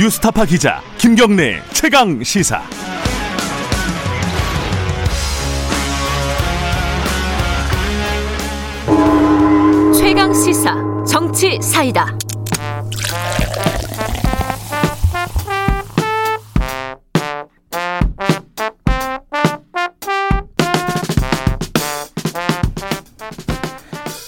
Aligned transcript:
뉴스타파 0.00 0.46
기자 0.46 0.80
김경래 0.96 1.60
최강 1.74 2.24
시사. 2.24 2.62
최강 9.94 10.32
시사 10.32 10.74
정치 11.06 11.60
사이다. 11.60 12.16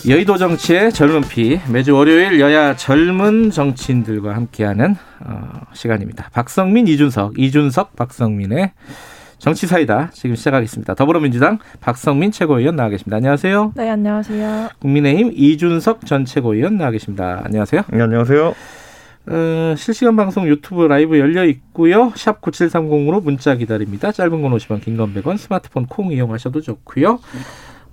여의도 0.08 0.36
정치의 0.36 0.92
젊은 0.92 1.20
피 1.20 1.60
매주 1.70 1.94
월요일 1.94 2.40
여야 2.40 2.74
젊은 2.74 3.50
정치인들과 3.50 4.34
함께하는 4.34 4.96
어, 5.20 5.60
시간입니다. 5.72 6.28
박성민, 6.32 6.88
이준석, 6.88 7.38
이준석, 7.38 7.94
박성민의 7.94 8.72
정치사이다 9.38 10.10
지금 10.12 10.34
시작하겠습니다. 10.34 10.94
더불어민주당 10.94 11.58
박성민 11.80 12.32
최고위원 12.32 12.74
나와 12.74 12.88
계십니다. 12.88 13.16
안녕하세요. 13.18 13.72
네, 13.76 13.90
안녕하세요. 13.90 14.70
국민의힘 14.80 15.32
이준석 15.34 16.04
전 16.06 16.24
최고위원 16.24 16.76
나와 16.78 16.90
계십니다. 16.90 17.40
안녕하세요. 17.44 17.82
네, 17.88 18.02
안녕하세요. 18.02 18.54
어, 19.28 19.74
실시간 19.76 20.16
방송 20.16 20.48
유튜브 20.48 20.82
라이브 20.82 21.16
열려 21.20 21.44
있고요. 21.44 22.12
샵 22.16 22.40
9730으로 22.40 23.22
문자 23.22 23.54
기다립니다. 23.54 24.10
짧은 24.10 24.42
건 24.42 24.50
50원, 24.52 24.82
긴 24.82 24.96
건 24.96 25.14
100원, 25.14 25.38
스마트폰 25.38 25.86
콩 25.86 26.10
이용하셔도 26.12 26.60
좋고요. 26.60 27.20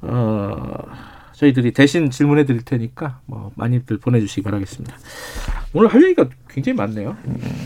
어, 0.02 0.66
저희들이 1.40 1.72
대신 1.72 2.10
질문해 2.10 2.44
드릴 2.46 2.64
테니까 2.64 3.20
뭐 3.26 3.52
많이들 3.56 3.98
보내주시기 4.00 4.42
바라겠습니다. 4.42 4.94
오늘 5.74 5.88
할 5.88 6.04
얘기가 6.04 6.26
굉장히 6.50 6.76
많네요. 6.76 7.16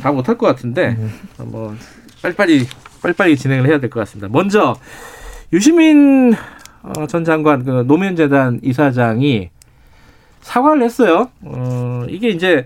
다 0.03 0.11
못할 0.11 0.38
것 0.38 0.45
같은데 0.45 0.95
뭐 1.39 1.75
빨리빨리 2.22 2.67
빨리빨리 3.02 3.36
진행을 3.36 3.67
해야 3.67 3.80
될 3.80 3.89
것 3.89 4.00
같습니다. 4.02 4.28
먼저 4.31 4.75
유시민 5.52 6.36
어, 6.83 7.08
전 7.08 7.23
장관 7.25 7.64
그 7.64 7.83
노무현 7.88 8.16
재단 8.16 8.59
이사장이 8.61 9.50
사과를 10.42 10.83
했어요. 10.83 11.31
어, 11.42 12.05
이게 12.09 12.30
이제 12.30 12.66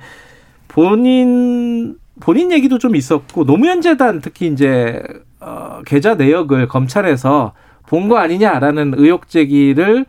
본인 0.68 1.96
본인 2.20 2.52
얘기도 2.52 2.80
좀 2.80 2.98
있었고 2.98 3.46
노무현 3.46 3.80
재단 3.82 4.20
특히 4.20 4.48
이제 4.48 5.02
어, 5.40 5.80
계좌 5.86 6.16
내역을 6.16 6.68
검찰에서 6.68 7.54
본 7.86 8.10
거 8.10 8.18
아니냐라는 8.18 8.96
의혹 8.98 9.30
제기를 9.30 10.06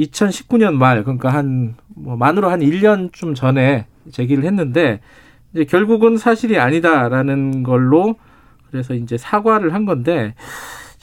2019년 0.00 0.74
말 0.74 1.04
그러니까 1.04 1.30
한 1.30 1.74
뭐 2.02 2.16
만으로 2.16 2.48
한 2.50 2.60
1년 2.60 3.12
좀 3.12 3.34
전에 3.34 3.86
제기를 4.10 4.44
했는데 4.44 5.00
이제 5.52 5.64
결국은 5.64 6.16
사실이 6.16 6.58
아니다라는 6.58 7.62
걸로 7.62 8.16
그래서 8.70 8.94
이제 8.94 9.16
사과를 9.18 9.74
한 9.74 9.84
건데 9.84 10.34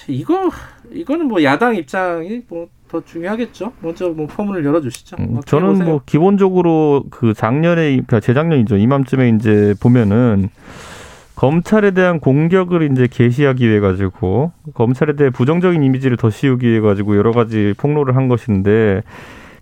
이거 0.07 0.49
이거는 0.91 1.27
뭐 1.27 1.43
야당 1.43 1.75
입장이 1.75 2.41
뭐 2.49 2.67
더 2.87 3.01
중요하겠죠. 3.03 3.73
먼저 3.81 4.09
뭐 4.09 4.27
포문을 4.27 4.63
열어주시죠. 4.63 5.17
음, 5.19 5.41
저는 5.45 5.67
보세요. 5.71 5.85
뭐 5.87 6.01
기본적으로 6.05 7.03
그 7.09 7.33
작년에 7.33 7.91
그러니까 7.91 8.21
재작년이죠. 8.21 8.77
이맘쯤에 8.77 9.29
이제 9.29 9.73
보면은 9.81 10.49
검찰에 11.37 11.91
대한 11.91 12.19
공격을 12.19 12.91
이제 12.91 13.07
개시하기 13.07 13.69
위해 13.69 13.79
가지고 13.79 14.51
검찰에 14.73 15.15
대해 15.15 15.29
부정적인 15.29 15.83
이미지를 15.83 16.17
더 16.17 16.31
씌우기 16.31 16.67
위해 16.67 16.79
가지고 16.79 17.15
여러 17.15 17.31
가지 17.31 17.75
폭로를 17.77 18.15
한 18.15 18.27
것인데 18.27 19.03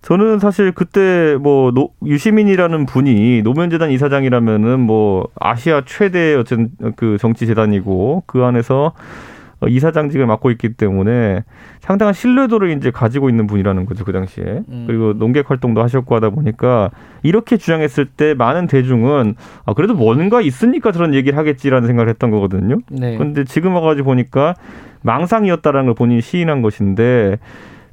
저는 0.01 0.39
사실 0.39 0.71
그때 0.71 1.35
뭐 1.37 1.71
노, 1.71 1.89
유시민이라는 2.05 2.85
분이 2.85 3.41
노무현재단 3.41 3.91
이사장이라면은 3.91 4.79
뭐 4.79 5.27
아시아 5.37 5.83
최대 5.85 6.35
어쨌든 6.35 6.69
그 6.95 7.17
정치 7.19 7.45
재단이고 7.45 8.23
그 8.25 8.45
안에서 8.45 8.85
어, 8.85 9.34
이사장직을 9.67 10.25
맡고 10.25 10.51
있기 10.51 10.73
때문에 10.73 11.43
상당한 11.79 12.13
신뢰도를 12.13 12.71
이제 12.71 12.91
가지고 12.91 13.29
있는 13.29 13.47
분이라는 13.47 13.85
거죠 13.85 14.03
그 14.03 14.11
당시에 14.11 14.63
음. 14.69 14.83
그리고 14.87 15.13
농객 15.13 15.49
활동도 15.49 15.81
하셨고 15.81 16.15
하다 16.15 16.31
보니까 16.31 16.91
이렇게 17.23 17.57
주장했을 17.57 18.05
때 18.05 18.33
많은 18.33 18.67
대중은 18.67 19.35
아 19.65 19.73
그래도 19.73 19.93
뭔가 19.93 20.41
있으니까 20.41 20.91
그런 20.91 21.13
얘기를 21.13 21.37
하겠지라는 21.37 21.87
생각을 21.87 22.09
했던 22.09 22.31
거거든요. 22.31 22.79
네. 22.89 23.17
그런데 23.17 23.43
지금 23.43 23.73
와가지고 23.75 24.05
보니까 24.05 24.55
망상이었다라는 25.01 25.87
걸 25.87 25.95
본인이 25.95 26.21
시인한 26.21 26.61
것인데 26.61 27.37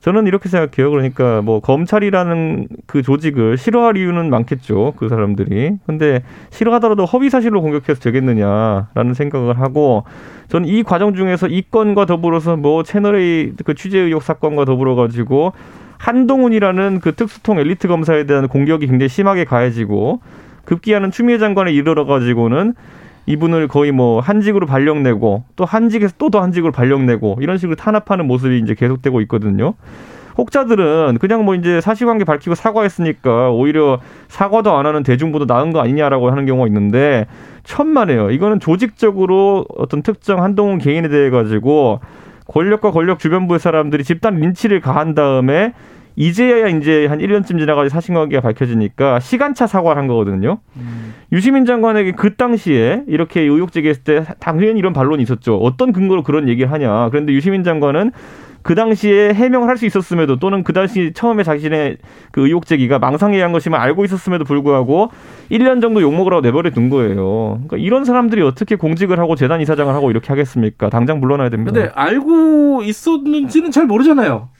저는 0.02 0.26
이렇게 0.26 0.48
생각해요. 0.48 0.90
그러니까 0.90 1.42
뭐 1.42 1.60
검찰이라는 1.60 2.66
그 2.86 3.02
조직을 3.02 3.56
싫어할 3.56 3.96
이유는 3.96 4.30
많겠죠. 4.30 4.94
그 4.96 5.08
사람들이. 5.08 5.78
근데 5.86 6.24
싫어하더라도 6.50 7.04
허위 7.04 7.30
사실로 7.30 7.62
공격해서 7.62 8.00
되겠느냐라는 8.00 9.14
생각을 9.14 9.60
하고 9.60 10.02
저는 10.48 10.68
이 10.68 10.82
과정 10.82 11.14
중에서 11.14 11.46
이 11.46 11.62
건과 11.70 12.06
더불어서 12.06 12.56
뭐 12.56 12.82
채널A 12.82 13.52
그 13.64 13.74
취재 13.74 14.00
의혹 14.00 14.24
사건과 14.24 14.64
더불어 14.64 14.96
가지고 14.96 15.52
한동훈이라는 15.98 16.98
그 16.98 17.14
특수통 17.14 17.60
엘리트 17.60 17.86
검사에 17.86 18.26
대한 18.26 18.48
공격이 18.48 18.88
굉장히 18.88 19.08
심하게 19.08 19.44
가해지고 19.44 20.20
급기야는 20.64 21.12
추미애 21.12 21.38
장관에 21.38 21.72
이르러 21.72 22.06
가지고는 22.06 22.74
이분을 23.26 23.68
거의 23.68 23.92
뭐 23.92 24.20
한직으로 24.20 24.66
발령내고 24.66 25.44
또 25.56 25.64
한직에서 25.64 26.14
또 26.18 26.30
더 26.30 26.40
한직으로 26.40 26.72
발령내고 26.72 27.38
이런 27.40 27.58
식으로 27.58 27.76
탄압하는 27.76 28.26
모습이 28.26 28.58
이제 28.58 28.74
계속되고 28.74 29.20
있거든요. 29.22 29.74
혹자들은 30.38 31.18
그냥 31.20 31.44
뭐 31.44 31.54
이제 31.54 31.80
사실관계 31.82 32.24
밝히고 32.24 32.54
사과했으니까 32.54 33.50
오히려 33.50 34.00
사과도 34.28 34.74
안 34.76 34.86
하는 34.86 35.02
대중보다 35.02 35.52
나은 35.52 35.72
거 35.72 35.80
아니냐라고 35.80 36.30
하는 36.30 36.46
경우가 36.46 36.66
있는데 36.68 37.26
천만에요. 37.64 38.30
이거는 38.30 38.58
조직적으로 38.58 39.66
어떤 39.76 40.02
특정 40.02 40.42
한동훈 40.42 40.78
개인에 40.78 41.08
대해 41.08 41.28
가지고 41.28 42.00
권력과 42.48 42.92
권력 42.92 43.18
주변부의 43.18 43.60
사람들이 43.60 44.04
집단 44.04 44.36
린치를 44.36 44.80
가한 44.80 45.14
다음에 45.14 45.74
이제야 46.16 46.68
이제 46.68 47.06
한 47.06 47.18
1년쯤 47.18 47.58
지나가지고 47.58 47.88
사실관계가 47.88 48.42
밝혀지니까 48.42 49.20
시간차 49.20 49.66
사과를 49.66 50.00
한 50.00 50.06
거거든요. 50.08 50.58
음. 50.76 51.14
유시민 51.32 51.64
장관에게 51.64 52.12
그 52.12 52.34
당시에 52.36 53.04
이렇게 53.06 53.40
의혹 53.40 53.72
제기했을 53.72 54.04
때 54.04 54.24
당연히 54.38 54.78
이런 54.78 54.92
반론이 54.92 55.22
있었죠. 55.22 55.56
어떤 55.56 55.92
근거로 55.92 56.22
그런 56.22 56.48
얘기를 56.48 56.70
하냐. 56.70 57.08
그런데 57.10 57.32
유시민 57.32 57.64
장관은 57.64 58.12
그 58.62 58.76
당시에 58.76 59.32
해명을 59.34 59.68
할 59.68 59.76
수 59.76 59.86
있었음에도 59.86 60.36
또는 60.38 60.62
그 60.62 60.72
당시 60.72 61.10
처음에 61.14 61.42
자신의 61.42 61.96
그 62.30 62.46
의혹 62.46 62.66
제기가 62.66 63.00
망상에 63.00 63.40
한 63.42 63.50
것이면 63.50 63.80
알고 63.80 64.04
있었음에도 64.04 64.44
불구하고 64.44 65.10
1년 65.50 65.80
정도 65.80 66.00
욕먹으라고 66.00 66.42
내버려 66.42 66.70
둔 66.70 66.88
거예요. 66.88 67.60
그러니까 67.66 67.78
이런 67.78 68.04
사람들이 68.04 68.42
어떻게 68.42 68.76
공직을 68.76 69.18
하고 69.18 69.34
재단 69.34 69.60
이사장을 69.60 69.92
하고 69.92 70.10
이렇게 70.10 70.28
하겠습니까? 70.28 70.90
당장 70.90 71.18
물러나야 71.18 71.48
됩니다. 71.48 71.72
근데 71.72 71.90
알고 71.94 72.82
있었는지는 72.84 73.72
잘 73.72 73.86
모르잖아요. 73.86 74.50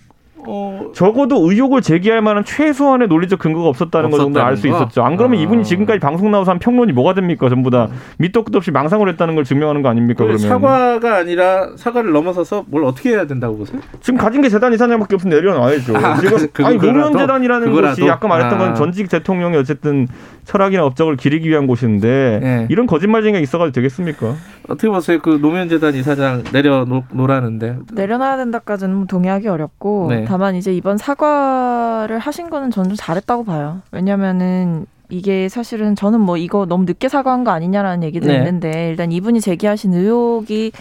어... 0.46 0.90
적어도 0.94 1.50
의혹을 1.50 1.82
제기할 1.82 2.20
만한 2.22 2.44
최소한의 2.44 3.08
논리적 3.08 3.38
근거가 3.38 3.68
없었다는 3.68 4.10
걸 4.10 4.20
정도 4.20 4.42
알 4.42 4.56
수 4.56 4.68
있었죠. 4.68 5.02
안 5.02 5.16
그러면 5.16 5.38
아... 5.38 5.42
이분이 5.42 5.64
지금까지 5.64 5.98
방송 5.98 6.30
나와서 6.30 6.50
한 6.50 6.58
평론이 6.58 6.92
뭐가 6.92 7.14
됩니까? 7.14 7.48
전부 7.48 7.70
다 7.70 7.88
음. 7.90 7.98
밑도 8.18 8.44
끝도 8.44 8.58
없이 8.58 8.70
망상을 8.70 9.08
했다는 9.08 9.34
걸 9.34 9.44
증명하는 9.44 9.82
거 9.82 9.88
아닙니까? 9.88 10.24
그러면 10.24 10.38
사과가 10.38 11.16
아니라 11.16 11.70
사과를 11.76 12.12
넘어서서 12.12 12.64
뭘 12.68 12.84
어떻게 12.84 13.10
해야 13.10 13.26
된다고 13.26 13.56
보세요? 13.56 13.80
지금 14.00 14.18
가진 14.18 14.42
게 14.42 14.48
재단 14.48 14.72
이사장밖에 14.72 15.14
없으면 15.14 15.36
내려놔야죠. 15.36 15.96
아, 15.96 16.16
지금 16.18 16.46
그, 16.52 16.64
아니 16.64 16.78
노무현 16.78 17.16
재단이라는 17.16 17.68
그거라도? 17.68 17.96
것이 17.96 18.10
아까 18.10 18.28
말했던 18.28 18.58
건 18.58 18.68
아. 18.70 18.74
전직 18.74 19.08
대통령이 19.08 19.56
어쨌든 19.56 20.06
철학이나 20.44 20.84
업적을 20.84 21.16
기리기 21.16 21.48
위한 21.48 21.66
곳인데 21.66 22.40
네. 22.42 22.66
이런 22.68 22.86
거짓말쟁이가 22.86 23.38
있어가지고 23.38 23.72
되겠습니까? 23.72 24.34
어떻게 24.68 24.88
보세요? 24.88 25.18
그 25.20 25.38
노무현 25.40 25.68
재단 25.68 25.94
이사장 25.94 26.42
내려놓으라는데 26.52 27.78
내려놔야 27.92 28.36
된다까지는 28.38 29.06
동의하기 29.06 29.48
어렵고 29.48 30.06
네. 30.10 30.24
다만 30.32 30.56
이제 30.56 30.72
이번 30.72 30.96
사과를 30.96 32.18
하신 32.18 32.48
거는 32.48 32.70
저는 32.70 32.88
좀 32.88 32.96
잘했다고 32.96 33.44
봐요. 33.44 33.82
왜냐면은 33.90 34.86
이게 35.10 35.50
사실은 35.50 35.94
저는 35.94 36.20
뭐 36.20 36.38
이거 36.38 36.64
너무 36.64 36.86
늦게 36.86 37.10
사과한 37.10 37.44
거 37.44 37.50
아니냐라는 37.50 38.02
얘기도 38.02 38.28
네. 38.28 38.38
있는데 38.38 38.88
일단 38.88 39.12
이분이 39.12 39.42
제기하신 39.42 39.92
의혹이 39.92 40.72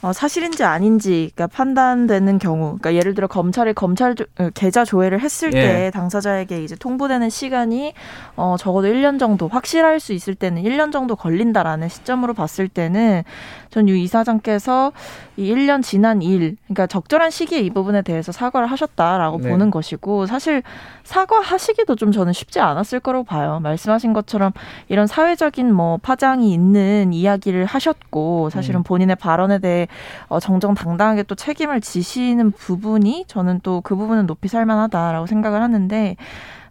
어, 0.00 0.12
사실인지 0.12 0.62
아닌지가 0.62 1.48
판단되는 1.48 2.38
경우, 2.38 2.78
그러니까 2.78 2.94
예를 2.94 3.14
들어 3.14 3.26
검찰이 3.26 3.72
검찰 3.74 4.14
조, 4.14 4.24
어, 4.38 4.48
계좌 4.54 4.84
조회를 4.84 5.20
했을 5.20 5.52
예. 5.54 5.60
때 5.60 5.90
당사자에게 5.92 6.62
이제 6.62 6.76
통보되는 6.76 7.28
시간이 7.30 7.94
어, 8.36 8.54
적어도 8.58 8.86
1년 8.86 9.18
정도 9.18 9.48
확실할 9.48 9.98
수 9.98 10.12
있을 10.12 10.36
때는 10.36 10.62
1년 10.62 10.92
정도 10.92 11.16
걸린다라는 11.16 11.88
시점으로 11.88 12.34
봤을 12.34 12.68
때는 12.68 13.24
전 13.70 13.88
유 13.88 13.96
이사장께서 13.96 14.92
이 15.36 15.52
1년 15.52 15.82
지난 15.82 16.22
일, 16.22 16.56
그러니까 16.64 16.86
적절한 16.86 17.30
시기에 17.30 17.60
이 17.60 17.70
부분에 17.70 18.02
대해서 18.02 18.32
사과를 18.32 18.70
하셨다라고 18.70 19.38
네. 19.38 19.50
보는 19.50 19.70
것이고 19.70 20.26
사실 20.26 20.62
사과하시기도 21.04 21.96
좀 21.96 22.12
저는 22.12 22.32
쉽지 22.32 22.60
않았을 22.60 23.00
거라고 23.00 23.24
봐요. 23.24 23.60
말씀하신 23.62 24.12
것처럼 24.12 24.52
이런 24.88 25.06
사회적인 25.06 25.72
뭐 25.72 25.98
파장이 25.98 26.52
있는 26.52 27.12
이야기를 27.12 27.64
하셨고 27.64 28.50
사실은 28.50 28.80
음. 28.80 28.82
본인의 28.84 29.16
발언에 29.16 29.58
대해 29.58 29.87
어, 30.28 30.40
정정당당하게 30.40 31.24
또 31.24 31.34
책임을 31.34 31.80
지시는 31.80 32.52
부분이 32.52 33.24
저는 33.26 33.60
또 33.62 33.78
그 33.88 33.96
부분은 33.96 34.26
높이 34.26 34.48
살만하다라고 34.48 35.26
생각을 35.26 35.62
하는데 35.62 36.16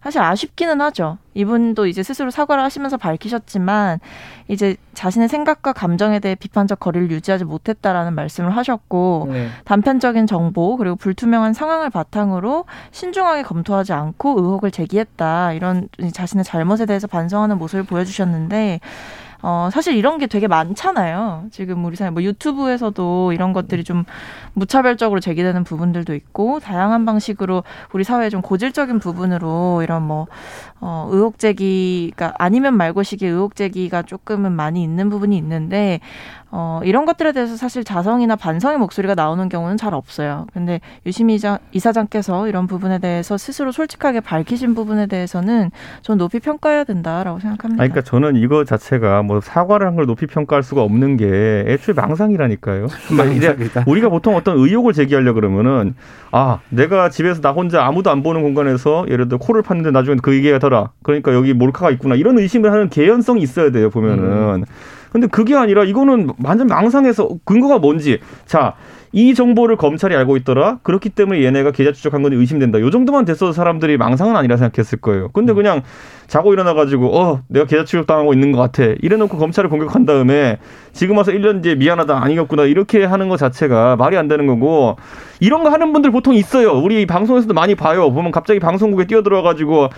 사실 0.02 0.20
아쉽기는 0.20 0.80
하죠. 0.80 1.18
이분도 1.34 1.86
이제 1.88 2.04
스스로 2.04 2.30
사과를 2.30 2.62
하시면서 2.62 2.96
밝히셨지만 2.96 3.98
이제 4.46 4.76
자신의 4.94 5.28
생각과 5.28 5.72
감정에 5.72 6.20
대해 6.20 6.36
비판적 6.36 6.78
거리를 6.78 7.10
유지하지 7.10 7.44
못했다라는 7.44 8.14
말씀을 8.14 8.56
하셨고 8.56 9.28
네. 9.32 9.48
단편적인 9.64 10.28
정보 10.28 10.76
그리고 10.76 10.94
불투명한 10.94 11.52
상황을 11.52 11.90
바탕으로 11.90 12.64
신중하게 12.92 13.42
검토하지 13.42 13.92
않고 13.92 14.40
의혹을 14.40 14.70
제기했다 14.70 15.52
이런 15.54 15.88
자신의 16.12 16.44
잘못에 16.44 16.86
대해서 16.86 17.08
반성하는 17.08 17.58
모습을 17.58 17.82
보여주셨는데 17.82 18.78
어, 19.40 19.68
사실 19.72 19.94
이런 19.94 20.18
게 20.18 20.26
되게 20.26 20.48
많잖아요. 20.48 21.44
지금 21.52 21.84
우리 21.84 21.94
사회 21.94 22.10
뭐 22.10 22.22
유튜브에서도 22.22 23.32
이런 23.32 23.52
것들이 23.52 23.84
좀 23.84 24.04
무차별적으로 24.54 25.20
제기되는 25.20 25.62
부분들도 25.62 26.14
있고 26.14 26.58
다양한 26.58 27.04
방식으로 27.04 27.62
우리 27.92 28.02
사회의 28.02 28.30
좀 28.30 28.42
고질적인 28.42 28.98
부분으로 28.98 29.82
이런 29.82 30.02
뭐 30.02 30.26
어, 30.80 31.08
의혹 31.10 31.38
제기가 31.38 32.34
아니면 32.38 32.76
말고식의 32.76 33.30
의혹 33.30 33.54
제기가 33.54 34.02
조금은 34.02 34.52
많이 34.52 34.82
있는 34.82 35.08
부분이 35.08 35.36
있는데 35.36 36.00
어, 36.50 36.80
이런 36.82 37.04
것들에 37.04 37.32
대해서 37.32 37.56
사실 37.56 37.84
자성이나 37.84 38.34
반성의 38.36 38.78
목소리가 38.78 39.14
나오는 39.14 39.48
경우는 39.50 39.76
잘 39.76 39.92
없어요. 39.92 40.46
근데 40.54 40.80
유시미 41.04 41.38
이사장께서 41.72 42.48
이런 42.48 42.66
부분에 42.66 42.98
대해서 42.98 43.36
스스로 43.36 43.70
솔직하게 43.70 44.20
밝히신 44.20 44.74
부분에 44.74 45.06
대해서는 45.06 45.70
전 46.00 46.16
높이 46.16 46.40
평가해야 46.40 46.84
된다라고 46.84 47.38
생각합니다. 47.40 47.82
아니, 47.82 47.90
그러니까 47.90 48.00
저는 48.10 48.36
이거 48.36 48.64
자체가 48.64 49.22
뭐 49.22 49.40
사과를 49.40 49.86
한 49.86 49.98
걸 49.98 50.06
높이 50.06 50.26
평가할 50.26 50.62
수가 50.62 50.82
없는 50.82 51.16
게 51.16 51.64
애초에 51.66 51.92
망상이라니까요. 51.94 52.86
그러니까 53.08 53.34
이제 53.34 53.56
우리가 53.84 54.08
보통 54.08 54.36
어떤 54.36 54.56
의혹을 54.56 54.92
제기하려 54.92 55.32
그러면은 55.32 55.96
아 56.30 56.60
내가 56.68 57.10
집에서 57.10 57.40
나 57.40 57.50
혼자 57.50 57.84
아무도 57.84 58.10
안 58.10 58.22
보는 58.22 58.42
공간에서 58.42 59.06
예를 59.10 59.26
들어 59.28 59.38
코를 59.38 59.62
팠는데 59.62 59.90
나중에 59.90 60.16
그 60.22 60.34
얘기가 60.36 60.60
더라. 60.60 60.90
그러니까 61.02 61.34
여기 61.34 61.52
몰카가 61.52 61.90
있구나 61.90 62.14
이런 62.14 62.38
의심을 62.38 62.70
하는 62.72 62.88
개연성이 62.88 63.42
있어야 63.42 63.70
돼요 63.72 63.90
보면은. 63.90 64.62
음. 64.62 64.64
근데 65.10 65.26
그게 65.26 65.54
아니라 65.54 65.84
이거는 65.84 66.30
완전 66.42 66.66
망상해서 66.66 67.28
근거가 67.44 67.78
뭔지 67.78 68.20
자. 68.46 68.74
이 69.12 69.34
정보를 69.34 69.76
검찰이 69.76 70.14
알고 70.14 70.36
있더라. 70.38 70.78
그렇기 70.82 71.10
때문에 71.10 71.42
얘네가 71.42 71.70
계좌 71.70 71.92
추적한 71.92 72.22
건 72.22 72.32
의심된다. 72.32 72.80
요 72.80 72.90
정도만 72.90 73.24
됐어도 73.24 73.52
사람들이 73.52 73.96
망상은 73.96 74.36
아니라 74.36 74.56
생각했을 74.56 75.00
거예요. 75.00 75.28
근데 75.32 75.52
음. 75.52 75.56
그냥 75.56 75.82
자고 76.26 76.52
일어나가지고 76.52 77.18
어 77.18 77.40
내가 77.48 77.66
계좌 77.66 77.84
추적 77.84 78.06
당하고 78.06 78.34
있는 78.34 78.52
것 78.52 78.58
같아. 78.58 78.94
이래놓고 79.00 79.38
검찰을 79.38 79.70
공격한 79.70 80.04
다음에 80.04 80.58
지금 80.92 81.16
와서 81.16 81.32
1년 81.32 81.62
뒤에 81.62 81.74
미안하다 81.76 82.22
아니겠구나 82.22 82.64
이렇게 82.64 83.04
하는 83.04 83.28
것 83.28 83.38
자체가 83.38 83.96
말이 83.96 84.16
안 84.16 84.28
되는 84.28 84.46
거고 84.46 84.96
이런 85.40 85.64
거 85.64 85.70
하는 85.70 85.92
분들 85.92 86.10
보통 86.10 86.34
있어요. 86.34 86.72
우리 86.72 87.06
방송에서도 87.06 87.54
많이 87.54 87.74
봐요. 87.74 88.12
보면 88.12 88.30
갑자기 88.30 88.60
방송국에 88.60 89.06
뛰어들어가지고 89.06 89.88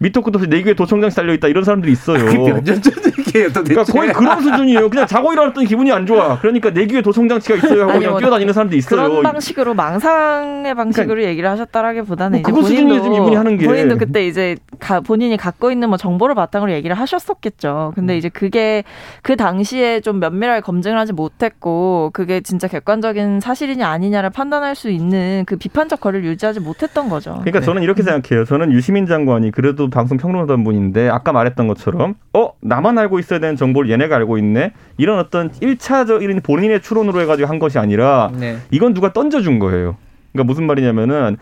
밑도 0.00 0.22
끝도 0.22 0.38
없이 0.38 0.48
내 0.48 0.62
귀에 0.62 0.72
도청장치 0.72 1.14
달려 1.14 1.34
있다 1.34 1.48
이런 1.48 1.62
사람들이 1.62 1.92
있어요. 1.92 2.20
아, 2.20 2.32
몇년 2.32 2.64
전 2.64 2.92
얘기예요, 3.30 3.48
도대체. 3.48 3.74
그러니까 3.74 3.92
거의 3.92 4.12
그런 4.12 4.40
수준이에요. 4.40 4.88
그냥 4.88 5.06
자고 5.06 5.32
일어났더니 5.32 5.66
기분이 5.66 5.92
안 5.92 6.06
좋아. 6.06 6.38
그러니까 6.38 6.70
내 6.70 6.86
귀에 6.86 7.02
도청장치가 7.02 7.56
있어요 7.56 7.82
하고 7.82 7.90
아니, 7.92 7.98
그냥 8.00 8.12
뭐, 8.12 8.20
뛰어다니는 8.20 8.52
사람도 8.54 8.76
있어요. 8.76 9.08
그런 9.08 9.22
방식으로 9.22 9.74
망상의 9.74 10.74
방식으로 10.74 11.08
그러니까, 11.08 11.30
얘기를 11.30 11.50
하셨다라기보다는 11.50 12.42
뭐 12.42 12.60
이제 12.60 12.60
본인도 12.74 13.02
지금 13.02 13.14
이분이 13.14 13.36
하는 13.36 13.58
게 13.58 13.66
본인도 13.66 13.98
그때 13.98 14.26
이제 14.26 14.56
가, 14.78 15.00
본인이 15.00 15.36
갖고 15.36 15.70
있는 15.70 15.88
뭐 15.90 15.98
정보를 15.98 16.34
바탕으로 16.34 16.72
얘기를 16.72 16.96
하셨었겠죠. 16.96 17.92
근데 17.94 18.14
음. 18.14 18.18
이제 18.18 18.30
그게 18.30 18.84
그 19.20 19.36
당시에 19.36 20.00
좀 20.00 20.18
면밀하게 20.18 20.62
검증을 20.62 20.98
하지 20.98 21.12
못했고 21.12 22.10
그게 22.14 22.40
진짜 22.40 22.68
객관적인 22.68 23.40
사실이냐 23.40 23.86
아니냐를 23.86 24.30
판단할 24.30 24.74
수 24.74 24.88
있는 24.88 25.44
그 25.46 25.56
비판적 25.56 26.00
거리를 26.00 26.24
유지하지 26.24 26.60
못했던 26.60 27.10
거죠. 27.10 27.32
그러니까 27.32 27.60
네. 27.60 27.66
저는 27.66 27.82
이렇게 27.82 28.02
생각해요. 28.02 28.46
저는 28.46 28.72
유시민 28.72 29.04
장관이 29.04 29.50
그래도 29.50 29.89
방송 29.90 30.18
평론하던 30.18 30.64
분인데 30.64 31.08
아까 31.08 31.32
말했던 31.32 31.66
것처럼 31.68 32.14
어 32.32 32.52
나만 32.60 32.98
알고 32.98 33.18
있어야 33.18 33.38
되는 33.38 33.56
정보를 33.56 33.90
얘네가 33.90 34.16
알고 34.16 34.38
있네 34.38 34.72
이런 34.96 35.18
어떤 35.18 35.50
1차적인 35.50 36.42
본인의 36.42 36.82
추론으로 36.82 37.20
해가지고 37.20 37.48
한 37.48 37.58
것이 37.58 37.78
아니라 37.78 38.30
네. 38.38 38.58
이건 38.70 38.94
누가 38.94 39.12
던져준 39.12 39.58
거예요. 39.58 39.96
그러니까 40.32 40.46
무슨 40.46 40.66
말이냐면은 40.66 41.36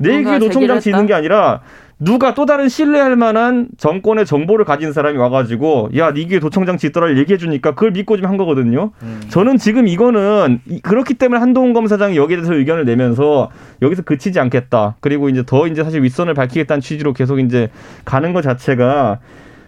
내 0.00 0.16
얘기에 0.16 0.38
노총장치 0.38 0.90
있는 0.90 1.06
게 1.06 1.14
아니라 1.14 1.60
누가 2.02 2.32
또 2.32 2.46
다른 2.46 2.70
신뢰할 2.70 3.14
만한 3.16 3.68
정권의 3.76 4.24
정보를 4.24 4.64
가진 4.64 4.92
사람이 4.94 5.18
와가지고 5.18 5.90
야 5.98 6.12
니게 6.12 6.40
도청장치 6.40 6.86
있더라 6.86 7.14
얘기해 7.14 7.36
주니까 7.36 7.74
그걸 7.74 7.90
믿고 7.90 8.16
좀 8.16 8.30
한 8.30 8.38
거거든요. 8.38 8.92
음. 9.02 9.20
저는 9.28 9.58
지금 9.58 9.86
이거는 9.86 10.60
그렇기 10.82 11.14
때문에 11.14 11.40
한동훈 11.40 11.74
검사장이 11.74 12.16
여기에 12.16 12.36
대해서 12.38 12.54
의견을 12.54 12.86
내면서 12.86 13.50
여기서 13.82 14.02
그치지 14.02 14.40
않겠다. 14.40 14.96
그리고 15.00 15.28
이제 15.28 15.42
더 15.44 15.66
이제 15.66 15.84
사실 15.84 16.02
윗선을 16.02 16.32
밝히겠다는 16.32 16.80
취지로 16.80 17.12
계속 17.12 17.38
이제 17.38 17.68
가는 18.06 18.32
것 18.32 18.40
자체가 18.40 19.18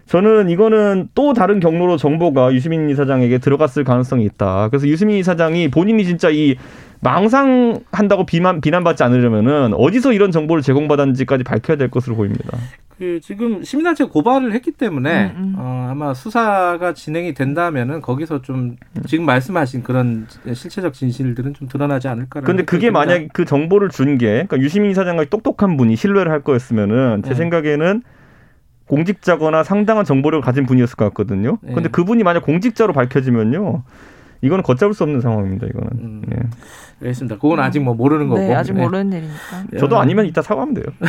저는 0.06 0.48
이거는 0.48 1.08
또 1.14 1.32
다른 1.32 1.60
경로로 1.60 1.96
정보가 1.96 2.52
유시민 2.54 2.88
이사장에게 2.90 3.38
들어갔을 3.38 3.84
가능성이 3.84 4.24
있다. 4.24 4.68
그래서 4.68 4.86
유시민 4.86 5.18
이사장이 5.18 5.70
본인이 5.70 6.04
진짜 6.04 6.30
이 6.30 6.56
망상한다고 7.02 8.26
비만 8.26 8.60
비난받지 8.60 9.02
않으려면은 9.02 9.74
어디서 9.74 10.12
이런 10.12 10.30
정보를 10.30 10.62
제공받았는지까지 10.62 11.44
밝혀야 11.44 11.76
될 11.76 11.90
것으로 11.90 12.14
보입니다. 12.14 12.56
그 12.96 13.18
지금 13.20 13.64
시민단체 13.64 14.04
고발을 14.04 14.52
했기 14.52 14.70
때문에 14.70 15.32
음, 15.36 15.42
음. 15.42 15.54
어, 15.58 15.88
아마 15.90 16.14
수사가 16.14 16.94
진행이 16.94 17.34
된다면은 17.34 18.00
거기서 18.00 18.42
좀 18.42 18.76
지금 19.08 19.26
말씀하신 19.26 19.82
그런 19.82 20.28
실체적 20.54 20.92
진실들은 20.92 21.54
좀 21.54 21.66
드러나지 21.66 22.06
않을까라는. 22.06 22.46
근데 22.46 22.64
그게 22.64 22.92
만약 22.92 23.26
그 23.32 23.44
정보를 23.44 23.88
준게 23.88 24.26
그러니까 24.26 24.58
유시민 24.58 24.92
이사장과 24.92 25.24
똑똑한 25.24 25.76
분이 25.76 25.96
신뢰를 25.96 26.30
할 26.30 26.42
거였으면은 26.42 27.22
제 27.24 27.30
네. 27.30 27.34
생각에는 27.34 28.02
공직자거나 28.86 29.64
상당한 29.64 30.04
정보를 30.04 30.40
가진 30.40 30.66
분이었을 30.66 30.94
것 30.94 31.06
같거든요. 31.06 31.58
네. 31.62 31.74
근데 31.74 31.88
그분이 31.88 32.22
만약 32.22 32.44
공직자로 32.44 32.92
밝혀지면요. 32.92 33.82
이거는 34.42 34.64
걷잡을 34.64 34.92
수 34.92 35.04
없는 35.04 35.20
상황입니다. 35.20 35.68
이거는. 35.68 35.88
음. 35.94 36.22
네. 36.26 36.36
알겠습니다. 37.00 37.36
그건 37.36 37.60
아직 37.60 37.80
뭐 37.80 37.94
모르는 37.94 38.28
거고. 38.28 38.40
네, 38.40 38.54
아직 38.54 38.74
네. 38.74 38.82
모르는 38.82 39.12
일이니까. 39.12 39.78
저도 39.78 39.98
아니면 39.98 40.26
이따 40.26 40.42
사과하면 40.42 40.74
돼요. 40.74 40.86
네. 40.98 41.08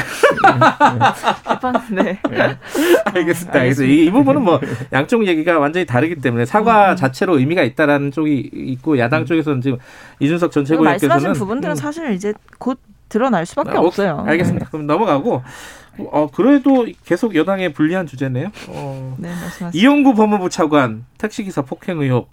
네. 1.92 2.20
네. 2.30 2.58
알겠습니다. 3.06 3.60
알겠습니다. 3.60 3.94
이, 3.94 4.06
이, 4.06 4.12
부분은 4.12 4.42
뭐 4.44 4.60
양쪽 4.92 5.26
얘기가 5.28 5.58
완전히 5.58 5.86
다르기 5.86 6.16
때문에 6.16 6.46
사과 6.46 6.92
음. 6.92 6.96
자체로 6.96 7.40
의미가 7.40 7.64
있다라는 7.64 8.12
쪽이 8.12 8.52
있고 8.54 9.00
야당 9.00 9.22
음. 9.22 9.26
쪽에서는 9.26 9.62
지금 9.62 9.78
이준석 10.20 10.52
전 10.52 10.64
최고위원께서는 10.66 11.16
말씀하신 11.16 11.40
부분들은 11.40 11.74
음. 11.74 11.76
사실 11.76 12.12
이제 12.12 12.34
곧 12.60 12.80
드러날 13.10 13.46
수밖에 13.48 13.78
아, 13.78 13.82
없어요. 13.82 14.24
알겠습니다. 14.28 14.68
그럼 14.70 14.88
넘어가고 14.88 15.44
어, 15.98 16.28
그래도 16.34 16.88
계속 17.06 17.36
여당에 17.36 17.74
불리한 17.74 18.08
주제네요. 18.08 18.50
어, 18.70 19.16
네, 19.20 19.30
말씀하세요. 19.30 19.72
이용구 19.80 20.16
법무부 20.16 20.50
차관 20.50 21.06
택시기사 21.18 21.64
폭행 21.64 22.00
의혹. 22.00 22.30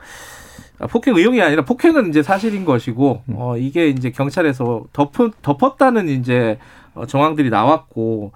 아, 0.81 0.87
폭행 0.87 1.15
의혹이 1.15 1.41
아니라 1.43 1.65
폭행은 1.65 2.09
이제 2.09 2.23
사실인 2.23 2.65
것이고, 2.65 3.23
음. 3.29 3.35
어, 3.37 3.57
이게 3.57 3.89
이제 3.89 4.11
경찰에서 4.11 4.85
덮어, 4.93 5.31
덮었다는 5.43 6.09
이제 6.09 6.59
어, 6.95 7.07
정황들이 7.07 7.51
나왔고, 7.51 8.33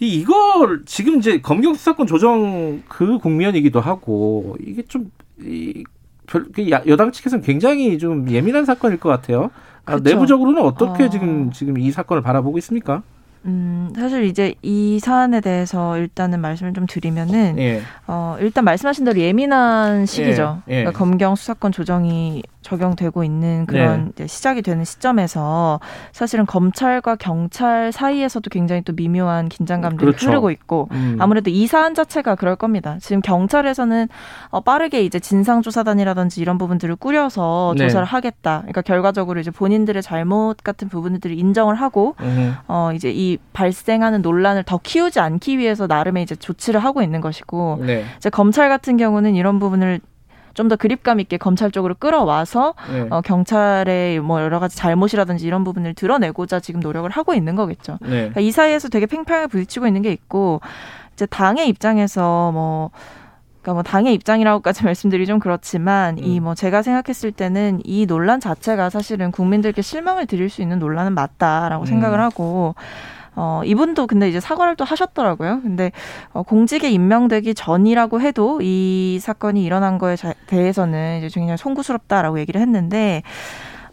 이, 0.00 0.16
이걸 0.16 0.82
지금 0.84 1.18
이제 1.18 1.40
검경 1.40 1.74
수사권 1.74 2.06
조정 2.06 2.82
그 2.88 3.18
국면이기도 3.18 3.80
하고, 3.80 4.56
이게 4.60 4.82
좀, 4.82 5.10
이, 5.40 5.84
별, 6.26 6.46
그 6.52 6.68
여당 6.70 7.12
측에서는 7.12 7.44
굉장히 7.44 7.98
좀 7.98 8.28
예민한 8.30 8.64
사건일 8.64 8.98
것 8.98 9.08
같아요. 9.08 9.50
아, 9.84 9.96
내부적으로는 9.96 10.62
어떻게 10.62 11.04
어... 11.04 11.08
지금, 11.08 11.50
지금 11.52 11.78
이 11.78 11.90
사건을 11.90 12.22
바라보고 12.22 12.58
있습니까? 12.58 13.02
음, 13.46 13.92
사실 13.96 14.24
이제 14.24 14.54
이 14.62 14.98
사안에 15.00 15.40
대해서 15.40 15.96
일단은 15.96 16.40
말씀을 16.40 16.74
좀 16.74 16.86
드리면은, 16.86 17.58
예. 17.58 17.80
어, 18.06 18.36
일단 18.40 18.64
말씀하신 18.64 19.04
대로 19.04 19.18
예민한 19.18 20.04
시기죠. 20.06 20.62
예. 20.68 20.72
예. 20.72 20.78
그러니까 20.82 20.98
검경 20.98 21.36
수사권 21.36 21.72
조정이 21.72 22.42
적용되고 22.70 23.24
있는 23.24 23.66
그런 23.66 24.12
네. 24.14 24.26
시작이 24.26 24.62
되는 24.62 24.84
시점에서 24.84 25.80
사실은 26.12 26.46
검찰과 26.46 27.16
경찰 27.16 27.90
사이에서도 27.90 28.48
굉장히 28.50 28.82
또 28.82 28.92
미묘한 28.92 29.48
긴장감들이 29.48 30.12
그렇죠. 30.12 30.28
흐르고 30.28 30.50
있고 30.52 30.88
음. 30.92 31.16
아무래도 31.18 31.50
이 31.50 31.66
사안 31.66 31.94
자체가 31.94 32.36
그럴 32.36 32.54
겁니다. 32.54 32.96
지금 33.00 33.20
경찰에서는 33.22 34.08
어, 34.50 34.60
빠르게 34.60 35.02
이제 35.02 35.18
진상조사단이라든지 35.18 36.40
이런 36.40 36.58
부분들을 36.58 36.94
꾸려서 36.96 37.74
네. 37.76 37.88
조사를 37.88 38.06
하겠다. 38.06 38.60
그러니까 38.60 38.82
결과적으로 38.82 39.40
이제 39.40 39.50
본인들의 39.50 40.00
잘못 40.02 40.58
같은 40.62 40.88
부분들을 40.88 41.36
인정을 41.36 41.74
하고 41.74 42.14
음. 42.20 42.54
어, 42.68 42.90
이제 42.94 43.10
이 43.12 43.38
발생하는 43.52 44.22
논란을 44.22 44.62
더 44.62 44.78
키우지 44.80 45.18
않기 45.18 45.58
위해서 45.58 45.88
나름의 45.88 46.22
이제 46.22 46.36
조치를 46.36 46.80
하고 46.80 47.02
있는 47.02 47.20
것이고 47.20 47.82
네. 47.84 48.04
이제 48.16 48.30
검찰 48.30 48.68
같은 48.68 48.96
경우는 48.96 49.34
이런 49.34 49.58
부분을 49.58 50.00
좀 50.54 50.70
더 50.70 50.76
그립감 50.76 51.20
있게 51.20 51.36
검찰 51.36 51.70
쪽으로 51.70 51.94
끌어와서 51.98 52.74
네. 52.92 53.06
어, 53.10 53.20
경찰의 53.20 54.20
뭐 54.20 54.40
여러 54.40 54.60
가지 54.60 54.76
잘못이라든지 54.76 55.44
이런 55.46 55.64
부분을 55.64 55.94
드러내고자 55.94 56.60
지금 56.60 56.80
노력을 56.80 57.10
하고 57.10 57.34
있는 57.34 57.56
거겠죠. 57.56 57.98
네. 58.02 58.08
그러니까 58.08 58.40
이 58.40 58.52
사이에서 58.52 58.88
되게 58.88 59.06
팽팽하게 59.06 59.48
부딪히고 59.48 59.86
있는 59.86 60.02
게 60.02 60.12
있고 60.12 60.60
이제 61.14 61.26
당의 61.26 61.68
입장에서 61.68 62.52
뭐 62.52 62.90
그러니까 63.62 63.74
뭐 63.74 63.82
당의 63.82 64.14
입장이라고까지 64.14 64.84
말씀드리 64.86 65.26
좀 65.26 65.38
그렇지만 65.38 66.18
음. 66.18 66.24
이뭐 66.24 66.54
제가 66.54 66.82
생각했을 66.82 67.32
때는 67.32 67.80
이 67.84 68.06
논란 68.06 68.40
자체가 68.40 68.90
사실은 68.90 69.32
국민들께 69.32 69.82
실망을 69.82 70.26
드릴 70.26 70.48
수 70.48 70.62
있는 70.62 70.78
논란은 70.78 71.14
맞다라고 71.14 71.84
음. 71.84 71.86
생각을 71.86 72.20
하고 72.20 72.74
어, 73.36 73.62
이분도 73.64 74.06
근데 74.06 74.28
이제 74.28 74.40
사과를 74.40 74.76
또 74.76 74.84
하셨더라고요. 74.84 75.60
근데 75.62 75.92
어, 76.32 76.42
공직에 76.42 76.90
임명되기 76.90 77.54
전이라고 77.54 78.20
해도 78.20 78.60
이 78.62 79.18
사건이 79.20 79.62
일어난 79.62 79.98
거에 79.98 80.16
대해서는 80.46 81.18
이제 81.18 81.28
굉장히 81.32 81.56
송구스럽다라고 81.56 82.38
얘기를 82.40 82.60
했는데 82.60 83.22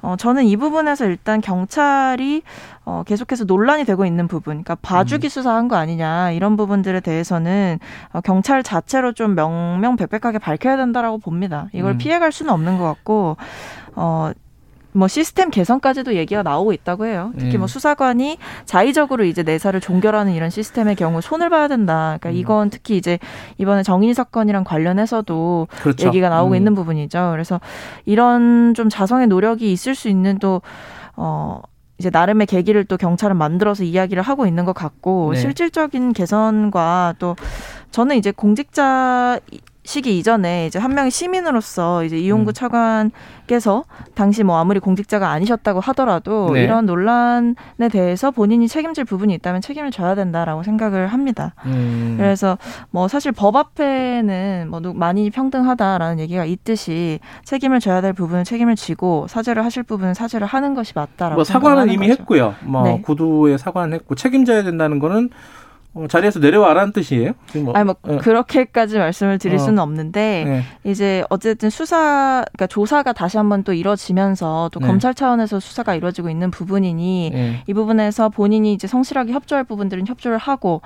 어, 0.02 0.16
저는 0.16 0.46
이 0.46 0.56
부분에서 0.58 1.06
일단 1.06 1.42
경찰이 1.42 2.44
어, 2.86 3.04
계속해서 3.06 3.46
논란이 3.46 3.84
되고 3.84 4.06
있는 4.06 4.28
부분, 4.28 4.64
그러니까 4.64 4.76
봐주기 4.76 5.28
음. 5.28 5.30
수사한 5.30 5.68
거 5.68 5.76
아니냐 5.76 6.32
이런 6.32 6.56
부분들에 6.56 7.00
대해서는 7.00 7.80
어, 8.14 8.22
경찰 8.22 8.64
자체로 8.64 9.12
좀 9.14 9.36
명명백백하게 9.36 10.40
밝혀야 10.40 10.78
된다라고 10.78 11.18
봅니다. 11.18 11.68
이걸 11.74 11.94
음. 11.94 11.98
피해갈 11.98 12.32
수는 12.32 12.54
없는 12.54 12.78
것 12.78 12.86
같고 12.86 13.38
어, 13.96 14.32
뭐 14.98 15.08
시스템 15.08 15.52
개선까지도 15.52 16.16
얘기가 16.16 16.42
나오고 16.42 16.74
있다고 16.74 17.06
해요. 17.06 17.32
특히 17.38 17.58
뭐 17.58 17.68
네. 17.68 17.74
수사관이 17.74 18.38
자의적으로 18.66 19.26
이제 19.26 19.44
내사를 19.44 19.80
종결하는 19.80 20.34
이런 20.34 20.50
시스템의 20.50 20.96
경우 20.96 21.22
손을 21.22 21.50
봐야 21.50 21.68
된다. 21.68 22.18
그러니까 22.20 22.30
음. 22.30 22.36
이건 22.36 22.70
특히 22.72 22.98
이제 22.98 23.20
이번에 23.60 23.84
정인 23.84 24.16
사건이랑 24.16 24.64
관련해서도 24.64 25.68
그렇죠. 25.82 26.08
얘기가 26.08 26.30
나오고 26.30 26.54
음. 26.54 26.56
있는 26.56 26.74
부분이죠. 26.74 27.30
그래서 27.32 27.62
이런 28.06 28.74
좀 28.74 28.90
자성의 28.90 29.28
노력이 29.28 29.72
있을 29.72 29.94
수 29.94 30.10
있는 30.10 30.40
또 30.40 30.62
어. 31.16 31.62
이제 32.00 32.12
나름의 32.14 32.46
계기를 32.46 32.86
또 32.86 32.96
경찰은 32.96 33.38
만들어서 33.38 33.84
이야기를 33.84 34.22
하고 34.22 34.46
있는 34.46 34.66
것 34.66 34.74
같고 34.74 35.32
네. 35.34 35.40
실질적인 35.40 36.14
개선과 36.14 37.16
또 37.18 37.36
저는 37.90 38.18
이제 38.18 38.30
공직자 38.30 39.40
시기 39.88 40.18
이전에 40.18 40.68
이제 40.68 40.80
한 40.80 40.94
명의 40.94 41.10
시민으로서 41.10 42.04
이제 42.04 42.18
이용구 42.18 42.52
음. 42.52 42.54
차관께서 42.54 43.86
당시 44.16 44.44
뭐 44.44 44.58
아무리 44.58 44.82
공직자가 44.82 45.30
아니셨다고 45.30 45.80
하더라도 45.80 46.52
네. 46.52 46.66
이런 46.66 46.86
논란에 46.86 47.56
대해서 47.90 48.30
본인이 48.32 48.68
책임질 48.68 49.06
부분이 49.06 49.34
있다면 49.36 49.62
책임을 49.62 49.92
져야 49.92 50.14
된다라고 50.14 50.64
생각을 50.64 51.08
합니다. 51.08 51.54
음. 51.68 52.16
그래서 52.18 52.58
뭐 52.90 53.08
사실 53.08 53.32
법 53.32 53.56
앞에는 53.56 54.68
뭐 54.70 54.82
많이 54.94 55.30
평등하다라는 55.30 56.20
얘기가 56.20 56.44
있듯이 56.44 57.22
책임을 57.46 57.80
져야 57.80 58.02
될 58.02 58.12
부분은 58.12 58.44
책임을 58.44 58.76
지고 58.76 59.26
사죄를 59.30 59.64
하실 59.64 59.84
부분은 59.84 60.14
사죄를 60.16 60.48
하는 60.48 60.74
것이 60.74 60.92
맞다라고 60.96 61.36
뭐 61.36 61.44
사과는 61.46 61.94
이미 61.94 62.10
거죠. 62.10 62.20
했고요. 62.20 62.56
뭐 62.66 62.84
네. 62.84 63.02
구두에 63.02 63.58
사과는 63.58 63.94
했고 63.94 64.16
책임져야 64.16 64.64
된다는 64.64 65.00
거는 65.00 65.30
어, 65.98 66.08
자리에서 66.08 66.40
내려와라는 66.40 66.94
뜻이에요? 66.94 67.32
뭐, 67.64 67.74
아니 67.74 67.86
뭐 67.86 67.96
네. 68.04 68.18
그렇게까지 68.18 68.98
말씀을 68.98 69.40
드릴 69.40 69.56
어. 69.56 69.60
수는 69.60 69.80
없는데 69.80 70.44
네. 70.46 70.64
이제 70.84 71.24
어쨌든 71.30 71.70
수사 71.70 72.46
그러니까 72.54 72.68
조사가 72.68 73.14
다시 73.14 73.38
한번 73.38 73.64
또 73.64 73.74
이루어지면서 73.74 74.70
또 74.72 74.80
네. 74.80 74.88
검찰 74.88 75.16
차원에서 75.16 75.60
수사가 75.60 75.96
이루어지고 75.96 76.30
있는 76.30 76.52
부분이니 76.52 77.32
네. 77.34 77.64
이 77.66 77.74
부분에서 77.74 78.30
본인이 78.30 78.74
이제 78.74 78.88
성실하게 78.88 79.34
협조할 79.34 79.64
부분들은 79.64 80.06
협조를 80.08 80.38
하고 80.38 80.82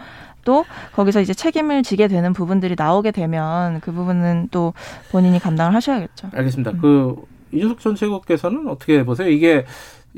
또 0.45 0.65
거기서 0.93 1.21
이제 1.21 1.33
책임을 1.33 1.83
지게 1.83 2.07
되는 2.07 2.33
부분들이 2.33 2.75
나오게 2.77 3.11
되면 3.11 3.79
그 3.81 3.91
부분은 3.91 4.47
또 4.51 4.73
본인이 5.11 5.39
감당을 5.39 5.75
하셔야겠죠. 5.75 6.29
알겠습니다. 6.33 6.71
음. 6.71 6.77
그 6.81 7.15
이준석 7.51 7.79
전 7.81 7.95
최고께서는 7.95 8.67
어떻게 8.67 9.03
보세요? 9.03 9.29
이게 9.29 9.65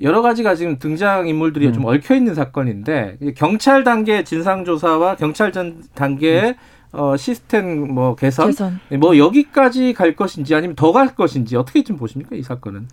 여러 0.02 0.22
가지가 0.22 0.56
지금 0.56 0.80
등장 0.80 1.28
인물들이 1.28 1.68
음. 1.68 1.74
좀 1.74 1.86
얽혀 1.86 2.16
있는 2.16 2.34
사건인데 2.36 3.18
경찰 3.36 3.84
단계 3.84 4.24
진상 4.24 4.66
조사와 4.66 5.16
경찰 5.16 5.52
전 5.52 5.84
단계의 5.94 6.50
음. 6.50 6.54
어, 6.96 7.18
시스템 7.18 7.92
뭐 7.92 8.16
개선, 8.16 8.48
개선, 8.48 8.80
뭐 9.00 9.18
여기까지 9.18 9.94
갈 9.94 10.16
것인지 10.16 10.54
아니면 10.54 10.76
더 10.76 10.92
갈 10.92 11.16
것인지 11.16 11.56
어떻게 11.56 11.84
좀 11.84 11.98
보십니까 11.98 12.36
이 12.36 12.44
사건은? 12.44 12.88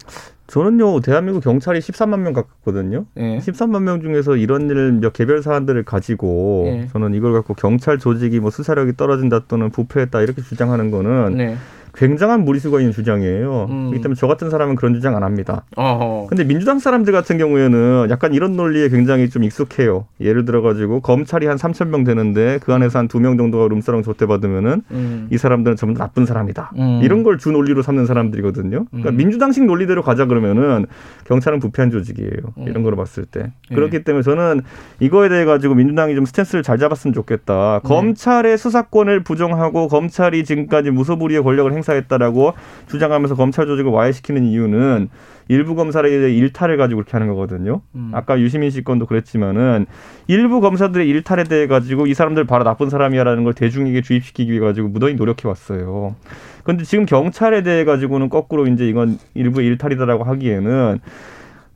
저는요 0.47 1.01
대한민국 1.01 1.45
경찰이 1.45 1.81
13만 1.81 2.19
명 2.21 2.33
가깝거든요. 2.33 3.05
예. 3.19 3.39
13만 3.39 3.83
명 3.83 4.01
중에서 4.01 4.37
이런 4.37 4.71
일을 4.71 4.93
몇 4.93 5.13
개별 5.13 5.43
사안들을 5.43 5.85
가지고 5.85 6.65
예. 6.69 6.89
저는 6.93 7.13
이걸 7.15 7.35
갖고 7.35 7.53
경찰 7.55 7.99
조직이 7.99 8.41
뭐 8.41 8.51
수사력이 8.51 8.97
떨어진다 8.97 9.41
또는 9.49 9.71
부패했다 9.71 10.23
이렇게 10.23 10.41
주장하는 10.43 10.91
거는. 10.91 11.37
네. 11.37 11.57
굉장한 11.95 12.45
무리수가 12.45 12.79
있는 12.81 12.93
주장이에요. 12.93 13.67
음. 13.71 13.87
그렇기 13.89 14.03
때문에 14.03 14.17
저 14.19 14.27
같은 14.27 14.51
사람은 14.51 14.77
그런 14.77 14.95
주장 14.95 15.17
안 15.17 15.23
합니다. 15.23 15.65
어허. 15.77 16.27
근데 16.29 16.45
민주당 16.45 16.79
사람들 16.79 17.13
같은 17.13 17.39
경우에는 17.39 18.09
약간 18.11 18.33
이런 18.35 18.57
논리에 18.57 18.89
굉장히 18.89 19.29
좀 19.31 19.45
익숙해요. 19.45 20.07
예를 20.21 20.45
들어가지고 20.45 21.01
검찰이 21.01 21.47
한 21.47 21.57
3천 21.57 21.89
명 21.89 22.05
되는데 22.05 22.59
그 22.63 22.73
안에서 22.73 22.99
한 22.99 23.09
두 23.09 23.19
명 23.21 23.37
정도가 23.37 23.69
룸사롱 23.69 24.03
줬대받으면은 24.03 24.83
음. 24.93 25.29
이 25.31 25.37
사람들은 25.39 25.77
전부 25.77 25.99
나쁜 25.99 26.27
사람이다. 26.27 26.73
음. 26.79 27.01
이런 27.03 27.23
걸 27.23 27.39
주 27.39 27.51
논리로 27.53 27.81
삼는 27.83 28.05
사람들이거든요. 28.07 28.85
그러니까 28.91 29.11
음. 29.11 29.17
민주당식 29.17 29.65
논리대로 29.65 30.03
가자 30.03 30.27
그러면은 30.27 30.85
경찰은 31.25 31.59
부패한 31.59 31.91
조직이에요. 31.91 32.31
음. 32.59 32.65
이런 32.69 32.83
걸로 32.83 32.97
봤을 32.97 33.25
때. 33.25 33.51
예. 33.71 33.75
그렇기 33.75 34.05
때문에 34.05 34.23
저는 34.23 34.61
이거에 35.01 35.29
대해 35.29 35.45
가지고 35.45 35.75
민주당이 35.75 36.15
좀 36.15 36.25
스탠스를 36.27 36.63
잘 36.63 36.79
잡았으면 36.79 37.15
좋겠다. 37.15 37.81
네. 37.83 37.89
검찰의 37.89 38.59
수사권을 38.59 39.23
부정하고 39.25 39.89
검찰이 39.89 40.45
지금까지 40.45 40.91
무소불위의 40.91 41.43
권력을 41.43 41.73
행사했다라고 41.81 42.55
주장하면서 42.89 43.35
검찰 43.35 43.67
조직을 43.67 43.91
와해시키는 43.91 44.45
이유는 44.45 45.09
일부 45.49 45.75
검사들의 45.75 46.37
일탈을 46.37 46.77
가지고 46.77 46.99
그렇게 47.01 47.13
하는 47.13 47.27
거거든요. 47.27 47.81
음. 47.97 48.13
아까 48.15 48.39
유시민 48.39 48.71
씨 48.71 48.85
건도 48.85 49.07
그랬지만은 49.07 49.87
일부 50.29 50.61
검사들의 50.61 51.09
일탈에 51.09 51.43
대해 51.43 51.67
가지고 51.67 52.07
이 52.07 52.15
사람들 52.15 52.45
바로 52.45 52.63
나쁜 52.63 52.89
사람이야라는 52.89 53.43
걸 53.43 53.55
대중에게 53.55 54.03
주입시키기 54.03 54.53
위해 54.53 54.61
가지고 54.61 54.89
무던히 54.89 55.15
노력해 55.15 55.49
왔어요. 55.49 56.15
그런데 56.63 56.85
지금 56.85 57.05
경찰에 57.05 57.65
대해 57.65 57.85
가지고는 57.85 58.29
거꾸로 58.29 58.69
이제 58.69 58.87
이건 58.87 59.19
일부 59.35 59.61
일탈이다라고 59.61 60.23
하기에는 60.23 61.01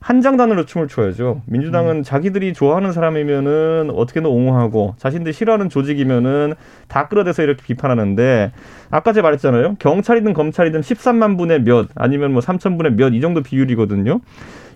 한장단으로 0.04 0.66
춤을 0.66 0.88
춰야죠. 0.88 1.40
민주당은 1.46 1.96
음. 1.96 2.02
자기들이 2.02 2.52
좋아하는 2.52 2.92
사람이면은 2.92 3.90
어떻게든 3.90 4.28
옹호하고 4.28 4.96
자신들이 4.99 5.32
싫어하는 5.32 5.70
조직이면은 5.70 6.52
다 6.88 7.08
끌어대서 7.08 7.42
이렇게 7.42 7.62
비판하는데 7.62 8.52
아까 8.90 9.14
제가 9.14 9.26
말했잖아요. 9.28 9.76
경찰이든 9.78 10.34
검찰이든 10.34 10.82
13만 10.82 11.38
분의 11.38 11.62
몇 11.62 11.88
아니면 11.94 12.32
뭐 12.32 12.42
3천 12.42 12.76
분의 12.76 12.92
몇 12.96 13.14
이 13.14 13.20
정도 13.23 13.42
비율이거든요. 13.42 14.20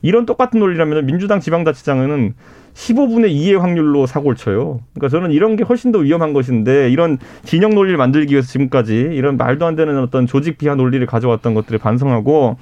이런 0.00 0.24
똑같은 0.24 0.60
논리라면 0.60 1.04
민주당 1.04 1.40
지방자치장은 1.40 2.32
15분의 2.72 3.30
2의 3.34 3.58
확률로 3.58 4.06
사고를 4.06 4.36
쳐요. 4.36 4.80
그러니까 4.94 5.08
저는 5.08 5.32
이런 5.32 5.56
게 5.56 5.64
훨씬 5.64 5.92
더 5.92 5.98
위험한 5.98 6.32
것인데 6.32 6.90
이런 6.90 7.18
진영 7.42 7.74
논리를 7.74 7.98
만들기 7.98 8.32
위해서 8.32 8.48
지금까지 8.48 8.94
이런 8.94 9.36
말도 9.36 9.66
안 9.66 9.76
되는 9.76 9.98
어떤 9.98 10.26
조직 10.26 10.56
비하 10.56 10.74
논리를 10.74 11.04
가져왔던 11.04 11.52
것들을 11.52 11.78
반성하고 11.80 12.56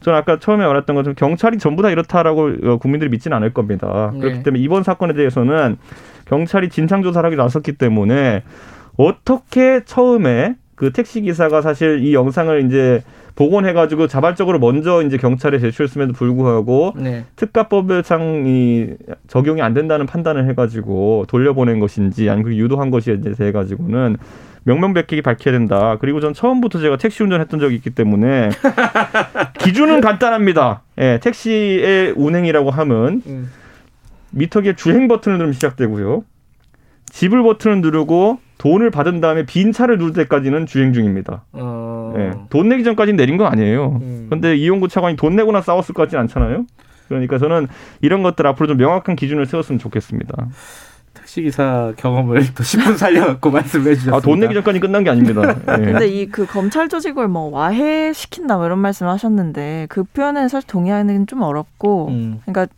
저는 0.00 0.18
아까 0.18 0.38
처음에 0.38 0.66
말했던 0.66 0.96
것처럼 0.96 1.14
경찰이 1.14 1.58
전부 1.58 1.82
다 1.82 1.90
이렇다라고 1.90 2.52
어, 2.64 2.76
국민들이 2.78 3.10
믿지는 3.10 3.36
않을 3.36 3.52
겁니다. 3.52 4.10
네. 4.14 4.20
그렇기 4.20 4.42
때문에 4.42 4.62
이번 4.62 4.82
사건에 4.82 5.14
대해서는 5.14 5.76
경찰이 6.26 6.68
진상 6.68 7.02
조사를 7.02 7.26
하기 7.26 7.36
나섰기 7.36 7.72
때문에 7.72 8.42
어떻게 8.96 9.82
처음에 9.84 10.56
그 10.74 10.92
택시 10.92 11.20
기사가 11.20 11.60
사실 11.60 12.02
이 12.02 12.14
영상을 12.14 12.66
이제 12.66 13.02
복원해가지고 13.34 14.06
자발적으로 14.06 14.58
먼저 14.58 15.02
이제 15.02 15.16
경찰에 15.16 15.58
제출했음에도 15.58 16.12
불구하고 16.12 16.94
네. 16.96 17.24
특가법상 17.36 18.44
이 18.46 18.88
적용이 19.28 19.62
안 19.62 19.74
된다는 19.74 20.06
판단을 20.06 20.48
해가지고 20.48 21.26
돌려보낸 21.28 21.80
것인지 21.80 22.28
아니면 22.28 22.54
유도한 22.54 22.90
것이 22.90 23.16
이제 23.18 23.32
돼가지고는 23.32 24.16
명명백백히 24.70 25.22
밝혀야 25.22 25.52
된다. 25.52 25.96
그리고 26.00 26.20
전 26.20 26.32
처음부터 26.32 26.78
제가 26.78 26.96
택시 26.96 27.22
운전했던 27.24 27.58
적이 27.58 27.74
있기 27.76 27.90
때문에 27.90 28.50
기준은 29.58 30.00
간단합니다. 30.00 30.82
예, 30.98 31.18
택시의 31.20 32.14
운행이라고 32.16 32.70
하면 32.70 33.22
음. 33.26 33.50
미터기에 34.30 34.76
주행 34.76 35.08
버튼을 35.08 35.38
누르면 35.38 35.54
시작되고요. 35.54 36.22
지불 37.06 37.42
버튼을 37.42 37.80
누르고 37.80 38.38
돈을 38.58 38.90
받은 38.90 39.20
다음에 39.20 39.44
빈 39.44 39.72
차를 39.72 39.98
누를 39.98 40.12
때까지는 40.12 40.66
주행 40.66 40.92
중입니다. 40.92 41.42
어... 41.52 42.14
예, 42.16 42.32
돈 42.50 42.68
내기 42.68 42.84
전까지는 42.84 43.16
내린 43.16 43.36
건 43.36 43.48
아니에요. 43.48 43.98
음. 44.00 44.26
근데 44.30 44.54
이용구 44.54 44.86
차관이 44.86 45.16
돈 45.16 45.34
내고나 45.34 45.62
싸웠을 45.62 45.94
것 45.94 46.02
같진 46.02 46.18
않잖아요. 46.20 46.66
그러니까 47.08 47.38
저는 47.38 47.66
이런 48.02 48.22
것들 48.22 48.46
앞으로 48.46 48.68
좀 48.68 48.76
명확한 48.76 49.16
기준을 49.16 49.46
세웠으면 49.46 49.80
좋겠습니다. 49.80 50.46
택시기사 51.30 51.92
경험을 51.96 52.54
또 52.54 52.62
10분 52.62 52.96
살려갖고 52.96 53.50
말씀해 53.52 53.94
주셨습니다. 53.94 54.16
아, 54.16 54.20
돈 54.20 54.40
내기 54.40 54.54
전까지 54.54 54.80
끝난 54.80 55.04
게 55.04 55.10
아닙니다. 55.10 55.54
네. 55.54 55.54
근데 55.84 56.08
이 56.08 56.30
그 56.30 56.46
검찰 56.46 56.88
조직을 56.88 57.28
뭐 57.28 57.50
와해시킨다 57.50 58.56
뭐 58.56 58.66
이런 58.66 58.78
말씀 58.78 59.06
하셨는데 59.08 59.86
그 59.88 60.04
표현은 60.04 60.48
사실 60.48 60.66
동의하는 60.68 61.26
좀 61.26 61.42
어렵고 61.42 62.08
음. 62.08 62.40
그러니까 62.44 62.72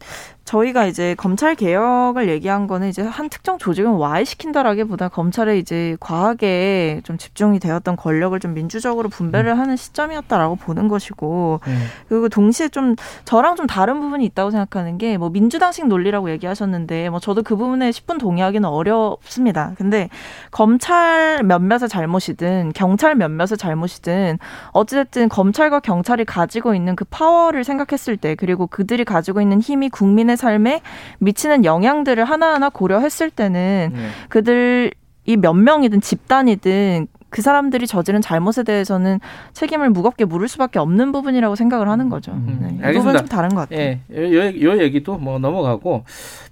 저희가 0.44 0.86
이제 0.86 1.14
검찰 1.16 1.54
개혁을 1.54 2.28
얘기한 2.28 2.66
거는 2.66 2.88
이제 2.88 3.02
한 3.02 3.28
특정 3.28 3.58
조직을 3.58 3.90
와해시킨다라기보다 3.90 5.08
검찰에 5.08 5.58
이제 5.58 5.96
과하게 6.00 7.00
좀 7.04 7.16
집중이 7.16 7.58
되었던 7.58 7.96
권력을 7.96 8.38
좀 8.40 8.52
민주적으로 8.54 9.08
분배를 9.08 9.52
음. 9.52 9.58
하는 9.58 9.76
시점이었다라고 9.76 10.56
보는 10.56 10.88
것이고 10.88 11.60
음. 11.66 11.86
그리고 12.08 12.28
동시에 12.28 12.68
좀 12.68 12.96
저랑 13.24 13.56
좀 13.56 13.66
다른 13.66 14.00
부분이 14.00 14.24
있다고 14.26 14.50
생각하는 14.50 14.98
게 14.98 15.12
뭐 15.22 15.30
민주당식 15.30 15.86
논리라고 15.86 16.30
얘기하셨는데 16.30 17.08
뭐 17.10 17.20
저도 17.20 17.42
그 17.42 17.54
부분에 17.56 17.90
10분 17.90 18.18
동의하기는 18.18 18.68
어렵습니다. 18.68 19.72
근데 19.76 20.08
검찰 20.50 21.42
몇몇의 21.44 21.88
잘못이든 21.88 22.72
경찰 22.74 23.14
몇몇의 23.14 23.56
잘못이든 23.56 24.38
어찌됐든 24.72 25.28
검찰과 25.28 25.78
경찰이 25.80 26.24
가지고 26.24 26.74
있는 26.74 26.96
그 26.96 27.04
파워를 27.04 27.62
생각했을 27.64 28.16
때 28.16 28.34
그리고 28.34 28.66
그들이 28.66 29.04
가지고 29.04 29.40
있는 29.40 29.60
힘이 29.60 29.88
국민의 29.90 30.31
국민의 30.32 30.36
삶에 30.36 30.80
미치는 31.18 31.64
영향들을 31.64 32.24
하나하나 32.24 32.70
고려했을 32.70 33.30
때는 33.30 33.90
네. 33.94 34.08
그들 34.28 34.90
이 35.24 35.36
몇 35.36 35.52
명이든 35.52 36.00
집단이든 36.00 37.06
그 37.28 37.40
사람들이 37.42 37.86
저지른 37.86 38.20
잘못에 38.20 38.64
대해서는 38.64 39.20
책임을 39.52 39.88
무겁게 39.90 40.24
물을 40.24 40.48
수밖에 40.48 40.78
없는 40.80 41.12
부분이라고 41.12 41.54
생각을 41.54 41.88
하는 41.88 42.08
거죠. 42.08 42.32
음, 42.32 42.78
네. 42.82 42.90
이 42.90 42.94
부분은 42.94 43.18
좀 43.20 43.28
다른 43.28 43.50
것 43.50 43.68
같아요. 43.68 43.98
예, 44.12 44.32
요, 44.34 44.60
요 44.62 44.82
얘기도 44.82 45.16
뭐 45.18 45.38
넘어가고 45.38 46.04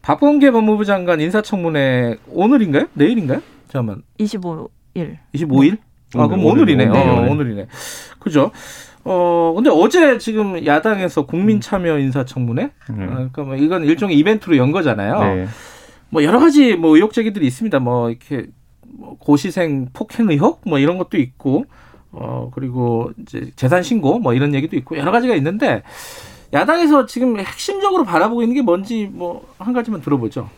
박범계 0.02 0.52
법무부 0.52 0.84
장관 0.84 1.20
인사청문회 1.20 2.18
오늘인가요? 2.28 2.86
내일인가요? 2.94 3.42
잠깐만. 3.68 4.02
25일. 4.20 5.16
25일? 5.34 5.78
아, 6.14 6.26
그럼 6.28 6.44
오늘이네요. 6.44 6.90
오늘, 6.90 7.08
어, 7.08 7.30
오늘이네. 7.30 7.66
그죠? 8.20 8.50
어, 9.04 9.52
근데 9.54 9.70
어제 9.70 10.18
지금 10.18 10.64
야당에서 10.66 11.26
국민 11.26 11.60
참여 11.60 11.98
인사청문회? 11.98 12.70
음. 12.90 13.00
아, 13.02 13.14
그러니까 13.14 13.42
뭐 13.42 13.56
이건 13.56 13.84
일종의 13.84 14.16
이벤트로 14.18 14.56
연 14.56 14.72
거잖아요. 14.72 15.20
네. 15.20 15.46
뭐 16.10 16.22
여러 16.24 16.38
가지 16.38 16.74
뭐 16.76 16.94
의혹 16.96 17.12
제기들이 17.12 17.46
있습니다. 17.46 17.78
뭐 17.78 18.10
이렇게 18.10 18.46
뭐 18.82 19.16
고시생 19.18 19.88
폭행 19.92 20.28
의혹 20.30 20.62
뭐 20.66 20.78
이런 20.78 20.98
것도 20.98 21.16
있고 21.18 21.64
어 22.12 22.50
그리고 22.54 23.12
이제 23.22 23.50
재산 23.56 23.82
신고 23.82 24.18
뭐 24.18 24.34
이런 24.34 24.54
얘기도 24.54 24.76
있고 24.76 24.98
여러 24.98 25.12
가지가 25.12 25.34
있는데 25.36 25.82
야당에서 26.52 27.06
지금 27.06 27.38
핵심적으로 27.38 28.02
바라보고 28.04 28.42
있는 28.42 28.56
게 28.56 28.62
뭔지 28.62 29.08
뭐 29.12 29.44
한 29.58 29.72
가지만 29.72 30.00
들어보죠. 30.00 30.48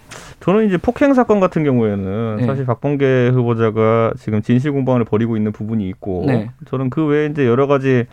저는 0.40 0.66
이제 0.66 0.76
폭행 0.76 1.12
사건 1.14 1.38
같은 1.40 1.64
경우에는 1.64 2.37
네. 2.38 2.46
사실 2.46 2.64
박범계 2.64 3.30
후보자가 3.34 4.14
지금 4.18 4.42
진실 4.42 4.72
공방을 4.72 5.04
벌이고 5.04 5.37
있는 5.37 5.52
부분이 5.52 5.87
있고 5.90 6.25
네. 6.26 6.50
저는 6.66 6.88
그 6.90 7.04
외에 7.04 7.26
이제 7.26 7.46
여러 7.46 7.66
가지 7.66 8.06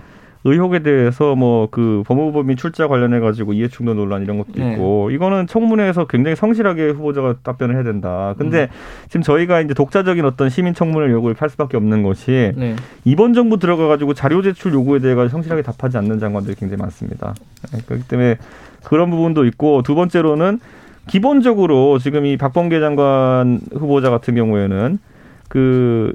의혹에 0.43 0.79
대해서 0.79 1.35
뭐 1.35 1.69
그 1.71 2.03
법무법인 2.05 2.57
출자 2.57 2.87
관련해 2.87 3.19
가지고 3.19 3.53
이해충돌 3.53 3.95
논란 3.95 4.23
이런 4.23 4.37
것도 4.37 4.53
네. 4.55 4.73
있고 4.73 5.11
이거는 5.11 5.47
청문회에서 5.47 6.07
굉장히 6.07 6.35
성실하게 6.35 6.89
후보자가 6.89 7.35
답변을 7.43 7.75
해야 7.75 7.83
된다. 7.83 8.33
근데 8.37 8.63
음. 8.63 8.67
지금 9.07 9.21
저희가 9.21 9.61
이제 9.61 9.73
독자적인 9.73 10.25
어떤 10.25 10.49
시민 10.49 10.73
청문회 10.73 11.11
요구를 11.11 11.35
할 11.39 11.49
수밖에 11.49 11.77
없는 11.77 12.03
것이 12.03 12.53
네. 12.55 12.75
이번 13.05 13.33
정부 13.33 13.57
들어가 13.57 13.87
가지고 13.87 14.13
자료 14.13 14.41
제출 14.41 14.73
요구에 14.73 14.99
대해 14.99 15.15
서 15.15 15.27
성실하게 15.27 15.61
답하지 15.61 15.97
않는 15.97 16.19
장관들이 16.19 16.55
굉장히 16.55 16.81
많습니다. 16.81 17.33
네, 17.73 17.79
그렇기 17.85 18.07
때문에 18.07 18.37
그런 18.83 19.09
부분도 19.09 19.45
있고 19.45 19.81
두 19.83 19.95
번째로는 19.95 20.59
기본적으로 21.07 21.97
지금 21.99 22.25
이 22.25 22.37
박범계 22.37 22.79
장관 22.79 23.59
후보자 23.73 24.09
같은 24.09 24.35
경우에는 24.35 24.99
그 25.47 26.13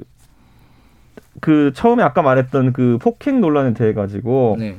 그 1.41 1.71
처음에 1.73 2.03
아까 2.03 2.21
말했던 2.21 2.73
그 2.73 2.97
폭행 3.01 3.41
논란에 3.41 3.73
대해 3.73 3.93
가지고 3.93 4.55
네. 4.59 4.77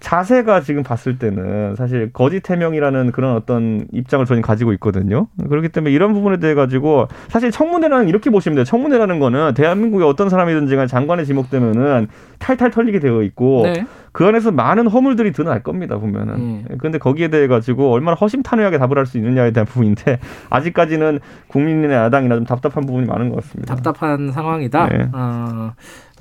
자세가 0.00 0.60
지금 0.60 0.82
봤을 0.82 1.18
때는 1.18 1.74
사실 1.76 2.12
거짓 2.12 2.48
해명이라는 2.48 3.10
그런 3.12 3.34
어떤 3.34 3.86
입장을 3.92 4.24
저는 4.26 4.42
가지고 4.42 4.72
있거든요. 4.74 5.26
그렇기 5.48 5.70
때문에 5.70 5.92
이런 5.92 6.12
부분에 6.12 6.38
대해 6.38 6.54
가지고 6.54 7.08
사실 7.28 7.50
청문회라는 7.50 8.08
이렇게 8.08 8.30
보시면 8.30 8.54
돼요. 8.56 8.64
청문회라는 8.64 9.18
거는 9.18 9.54
대한민국의 9.54 10.06
어떤 10.06 10.28
사람이든지 10.28 10.76
간 10.76 10.86
장관에 10.86 11.24
지목되면은 11.24 12.08
탈탈 12.38 12.70
털리게 12.70 13.00
되어 13.00 13.22
있고 13.22 13.62
네. 13.64 13.86
그 14.12 14.24
안에서 14.24 14.50
많은 14.52 14.86
허물들이 14.86 15.32
드러날 15.32 15.62
겁니다 15.62 15.98
보면은. 15.98 16.34
음. 16.34 16.64
그런데 16.78 16.98
거기에 16.98 17.28
대해 17.28 17.46
가지고 17.48 17.92
얼마나 17.92 18.14
허심탄회하게 18.14 18.78
답을 18.78 18.96
할 18.96 19.08
수 19.08 19.16
있느냐에 19.16 19.52
대한 19.52 19.64
부분인데 19.66 20.18
아직까지는 20.50 21.20
국민의 21.48 21.92
야당이나 21.96 22.34
좀 22.36 22.44
답답한 22.44 22.84
부분이 22.84 23.06
많은 23.06 23.30
것 23.30 23.36
같습니다. 23.36 23.74
답답한 23.74 24.30
상황이다. 24.32 24.88
네. 24.88 25.08
어. 25.12 25.72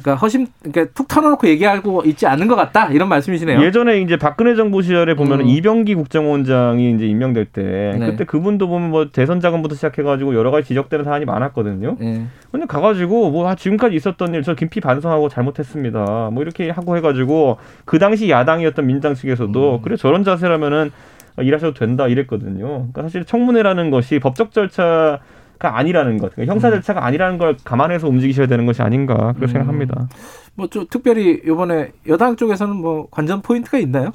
그러니까 0.02 0.16
허심 0.16 0.48
그러니까 0.64 0.94
툭 0.96 1.08
털어놓고 1.08 1.48
얘기하고 1.48 2.04
있지 2.06 2.26
않은 2.26 2.48
것 2.48 2.56
같다 2.56 2.88
이런 2.88 3.10
말씀이시네요. 3.10 3.62
예전에 3.62 4.02
이제 4.02 4.18
박근혜 4.18 4.56
정부 4.56 4.82
시절에 4.82 5.14
보면 5.14 5.42
음. 5.42 5.48
이병기 5.48 5.96
국정원장이 5.96 6.92
이제 6.96 7.06
임명될 7.06 7.46
때 7.46 7.94
네. 8.00 8.06
그때 8.08 8.24
그분도 8.26 8.68
보면 8.68 8.90
뭐 8.90 9.10
대선 9.12 9.40
자금부터 9.40 9.76
시작해가지고 9.76 10.36
여러 10.36 10.50
가지 10.52 10.68
지적되는 10.70 11.06
사안이 11.06 11.26
많았거든요. 11.26 11.98
네. 12.00 12.26
근데 12.52 12.66
가가지고 12.66 13.30
뭐 13.30 13.48
아, 13.48 13.56
지금까지 13.56 13.96
있었던 13.96 14.34
일 14.34 14.48
저 14.48 14.54
김피 14.56 14.80
반성하고 14.80 15.28
잘못했습니다. 15.28 16.30
뭐 16.32 16.42
이렇게 16.42 16.70
하고 16.70 16.96
해가지고 16.96 17.58
그 17.84 18.00
당시 18.00 18.30
야당이었던 18.30 18.86
민당 18.88 19.14
측에서도 19.14 19.76
음. 19.76 19.82
그래 19.82 19.98
저런 19.98 20.24
자세라면은 20.24 20.92
일하셔도 21.40 21.74
된다 21.74 22.08
이랬거든요. 22.08 22.66
그러니까 22.66 23.02
사실 23.02 23.26
청문회라는 23.26 23.92
것이 23.92 24.20
법적 24.20 24.52
절차 24.54 24.84
가 24.84 25.20
아니라는 25.66 26.18
것, 26.18 26.34
그러니까 26.34 26.54
형사 26.54 26.68
음. 26.70 26.74
절차가 26.74 27.06
아니라는 27.06 27.38
걸 27.38 27.58
감안해서 27.64 28.08
움직이셔야 28.08 28.48
되는 28.48 28.66
것이 28.66 28.82
아닌가 28.82 29.16
그렇게 29.34 29.46
음. 29.46 29.48
생각합니다. 29.48 30.08
뭐 30.56 30.68
좀 30.70 30.86
특별히 30.90 31.42
이번에 31.46 31.92
여당 32.08 32.36
쪽에서는 32.36 32.76
뭐 32.76 33.08
관전 33.12 33.42
포인트가 33.42 33.78
있나요? 33.80 34.12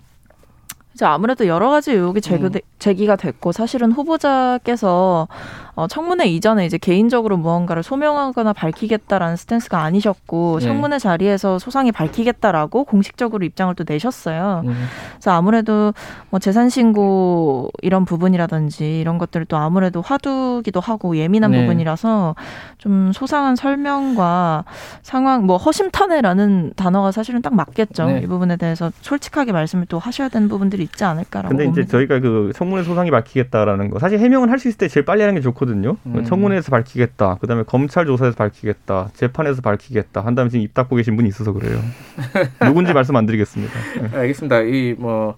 이제 0.94 1.04
아무래도 1.04 1.46
여러 1.46 1.70
가지 1.70 1.92
의혹이 1.92 2.20
제기, 2.20 2.44
음. 2.44 2.52
제기가 2.78 3.16
됐고 3.16 3.52
사실은 3.52 3.92
후보자께서 3.92 5.28
어, 5.74 5.86
청문회 5.86 6.26
이전에 6.26 6.66
이제 6.66 6.76
개인적으로 6.76 7.38
무언가를 7.38 7.82
소명하거나 7.82 8.52
밝히겠다라는 8.52 9.36
스탠스가 9.36 9.80
아니셨고 9.82 10.58
네. 10.60 10.66
청문회 10.66 10.98
자리에서 10.98 11.58
소상히 11.58 11.90
밝히겠다라고 11.92 12.84
공식적으로 12.84 13.44
입장을 13.46 13.74
또 13.74 13.84
내셨어요. 13.88 14.62
음. 14.66 14.86
그래서 15.12 15.30
아무래도 15.30 15.94
뭐 16.28 16.38
재산 16.40 16.68
신고 16.68 17.70
이런 17.80 18.04
부분이라든지 18.04 19.00
이런 19.00 19.16
것들을 19.16 19.46
또 19.46 19.56
아무래도 19.56 20.02
화두기도 20.02 20.80
하고 20.80 21.16
예민한 21.16 21.52
네. 21.52 21.62
부분이라서 21.62 22.34
좀 22.76 23.12
소상한 23.14 23.56
설명과 23.56 24.64
상황 25.02 25.46
뭐 25.46 25.56
허심탄회라는 25.56 26.74
단어가 26.76 27.12
사실은 27.12 27.40
딱 27.40 27.54
맞겠죠. 27.54 28.06
네. 28.06 28.20
이 28.22 28.26
부분에 28.26 28.56
대해서 28.56 28.92
솔직하게 29.00 29.52
말씀을 29.52 29.86
또 29.86 29.98
하셔야 29.98 30.28
되는 30.28 30.48
부분들이 30.48 30.81
있지 30.82 31.02
않을까라고. 31.04 31.48
근데 31.48 31.64
봅니다. 31.64 31.82
이제 31.82 31.90
저희가 31.90 32.20
그 32.20 32.52
청문회 32.54 32.82
소상히 32.84 33.10
밝히겠다라는 33.10 33.88
거 33.90 33.98
사실 33.98 34.18
해명은 34.18 34.50
할 34.50 34.58
수 34.58 34.68
있을 34.68 34.76
때 34.78 34.88
제일 34.88 35.06
빨리 35.06 35.22
하는 35.22 35.34
게 35.34 35.40
좋고. 35.40 35.62
많거든요. 35.62 35.96
음. 36.06 36.24
청문회에서 36.24 36.70
밝히겠다. 36.70 37.36
그다음에 37.36 37.62
검찰 37.64 38.04
조사에서 38.06 38.34
밝히겠다. 38.36 39.10
재판에서 39.14 39.62
밝히겠다. 39.62 40.20
한 40.24 40.34
다음에 40.34 40.50
지금 40.50 40.64
입 40.64 40.74
닫고 40.74 40.96
계신 40.96 41.14
분이 41.14 41.28
있어서 41.28 41.52
그래요. 41.52 41.78
누군지 42.64 42.92
말씀 42.92 43.14
안 43.16 43.26
드리겠습니다. 43.26 43.72
네. 44.10 44.18
알겠습니다. 44.18 44.60
이 44.62 44.96
뭐 44.98 45.34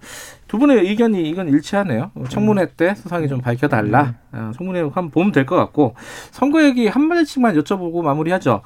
두 0.47 0.57
분의 0.59 0.79
의견이 0.87 1.29
이건 1.29 1.47
일치하네요. 1.49 2.11
청문회 2.29 2.67
때 2.77 2.93
수상이 2.95 3.27
좀 3.27 3.41
밝혀달라. 3.41 4.15
음. 4.33 4.39
어, 4.39 4.51
청문회 4.55 4.81
한번 4.81 5.09
보면 5.11 5.31
될 5.31 5.45
것 5.45 5.55
같고 5.57 5.95
선거 6.31 6.63
얘기 6.63 6.87
한 6.87 7.07
마디씩만 7.07 7.55
여쭤보고 7.57 8.03
마무리하죠. 8.03 8.61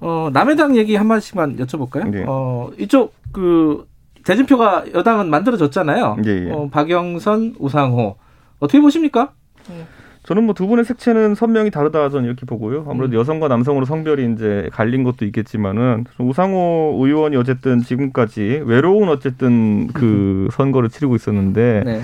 어, 0.00 0.30
남해당 0.32 0.76
얘기 0.76 0.94
한 0.96 1.06
마디씩만 1.06 1.56
여쭤볼까요? 1.58 2.08
네. 2.10 2.24
어, 2.26 2.70
이쪽 2.78 3.14
그 3.32 3.86
대진표가 4.28 4.84
여당은 4.94 5.30
만들어졌잖아요. 5.30 6.18
예, 6.26 6.48
예. 6.48 6.50
어, 6.50 6.68
박영선, 6.70 7.54
우상호 7.58 8.16
어떻게 8.60 8.78
보십니까? 8.78 9.30
네. 9.70 9.86
저는 10.24 10.44
뭐 10.44 10.52
두 10.54 10.66
분의 10.66 10.84
색채는 10.84 11.34
선명히 11.34 11.70
다르다 11.70 12.10
저는 12.10 12.26
이렇게 12.26 12.44
보고요. 12.44 12.84
아무래도 12.90 13.16
음. 13.16 13.20
여성과 13.20 13.48
남성으로 13.48 13.86
성별이 13.86 14.30
이제 14.34 14.68
갈린 14.72 15.02
것도 15.02 15.24
있겠지만은 15.24 16.04
우상호 16.18 16.98
의원이 17.00 17.36
어쨌든 17.36 17.80
지금까지 17.80 18.64
외로운 18.66 19.08
어쨌든 19.08 19.86
그 19.94 20.48
선거를 20.52 20.90
치르고 20.90 21.16
있었는데 21.16 21.82
네. 21.86 22.02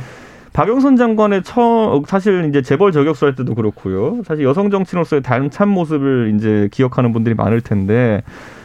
박영선 0.54 0.96
장관의 0.96 1.42
처 1.42 2.00
사실 2.06 2.46
이제 2.48 2.62
재벌 2.62 2.92
저격수 2.92 3.26
할 3.26 3.34
때도 3.34 3.54
그렇고요. 3.54 4.22
사실 4.24 4.44
여성 4.44 4.70
정치인으로서의 4.70 5.22
단참 5.22 5.68
모습을 5.68 6.32
이제 6.36 6.70
기억하는 6.72 7.12
분들이 7.12 7.34
많을 7.34 7.60
텐데 7.60 8.22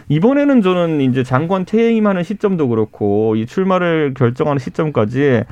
이번에는 0.09 0.61
저는 0.61 1.01
이제 1.01 1.23
장관 1.23 1.65
퇴임하는 1.65 2.23
시점도 2.23 2.67
그렇고 2.67 3.35
이 3.35 3.45
출마를 3.45 4.13
결정하는 4.15 4.59
시점까지 4.59 5.43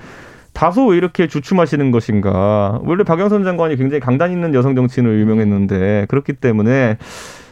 다소 0.53 0.87
왜 0.87 0.97
이렇게 0.97 1.27
주춤하시는 1.27 1.91
것인가. 1.91 2.79
원래 2.83 3.03
박영선 3.03 3.43
장관이 3.43 3.75
굉장히 3.75 3.99
강단 3.99 4.31
있는 4.31 4.55
여성 4.55 4.75
정치인으로 4.75 5.15
유명했는데 5.19 6.07
그렇기 6.09 6.33
때문에 6.33 6.97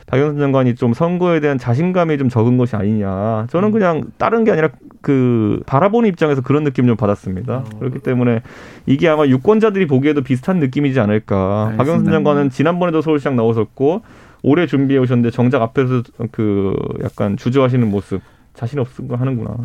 박영선 0.07 0.39
장관이 0.39 0.73
좀 0.73 0.93
선거에 0.93 1.39
대한 1.39 1.59
자신감이 1.59 2.17
좀 2.17 2.29
적은 2.29 2.57
것이 2.57 2.75
아니냐. 2.75 3.45
저는 3.51 3.69
음. 3.69 3.71
그냥 3.71 4.03
다른 4.17 4.43
게 4.43 4.51
아니라 4.51 4.69
그 5.01 5.61
바라보는 5.67 6.09
입장에서 6.09 6.41
그런 6.41 6.63
느낌 6.63 6.87
좀 6.87 6.95
받았습니다. 6.95 7.57
어. 7.57 7.79
그렇기 7.79 7.99
때문에 7.99 8.41
이게 8.87 9.07
아마 9.07 9.27
유권자들이 9.27 9.85
보기에도 9.85 10.21
비슷한 10.23 10.57
느낌이지 10.57 10.99
않을까. 10.99 11.67
알겠습니다. 11.69 11.83
박영선 11.83 12.11
장관은 12.11 12.49
지난번에도 12.49 13.01
서울시장 13.01 13.35
나오셨고 13.35 14.01
올해 14.47 14.67
준비해 14.67 14.99
오셨는데 14.99 15.31
정작 15.31 15.61
앞에서 15.63 16.03
그 16.31 16.75
약간 17.03 17.35
주저하시는 17.35 17.89
모습 17.89 18.21
자신 18.53 18.77
없은 18.79 19.07
거 19.07 19.15
하는구나. 19.15 19.57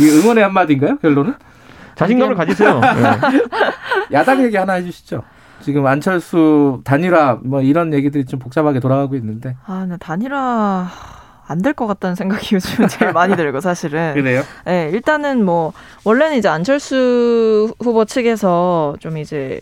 이 0.00 0.08
응원의 0.08 0.42
한마디인가요? 0.44 0.98
결론은? 0.98 1.34
자신감을 1.94 2.34
가지세요. 2.34 2.80
네. 2.80 3.42
야당 4.12 4.42
얘기 4.44 4.56
하나 4.56 4.72
해주시죠. 4.74 5.22
지금 5.60 5.86
안철수 5.86 6.80
단일화 6.84 7.38
뭐 7.44 7.62
이런 7.62 7.94
얘기들이 7.94 8.24
좀 8.24 8.40
복잡하게 8.40 8.80
돌아가고 8.80 9.14
있는데. 9.16 9.56
아, 9.66 9.86
나 9.88 9.96
단일화 9.96 10.88
안 11.46 11.58
될 11.62 11.72
것 11.74 11.86
같다는 11.86 12.14
생각이 12.16 12.54
요즘 12.56 12.88
제일 12.88 13.12
많이 13.12 13.36
들고 13.36 13.60
사실은. 13.60 14.14
그래요? 14.18 14.42
네, 14.64 14.90
일단은 14.92 15.44
뭐 15.44 15.72
원래는 16.04 16.36
이제 16.38 16.48
안철수 16.48 17.72
후보 17.80 18.04
측에서 18.06 18.96
좀 18.98 19.18
이제 19.18 19.60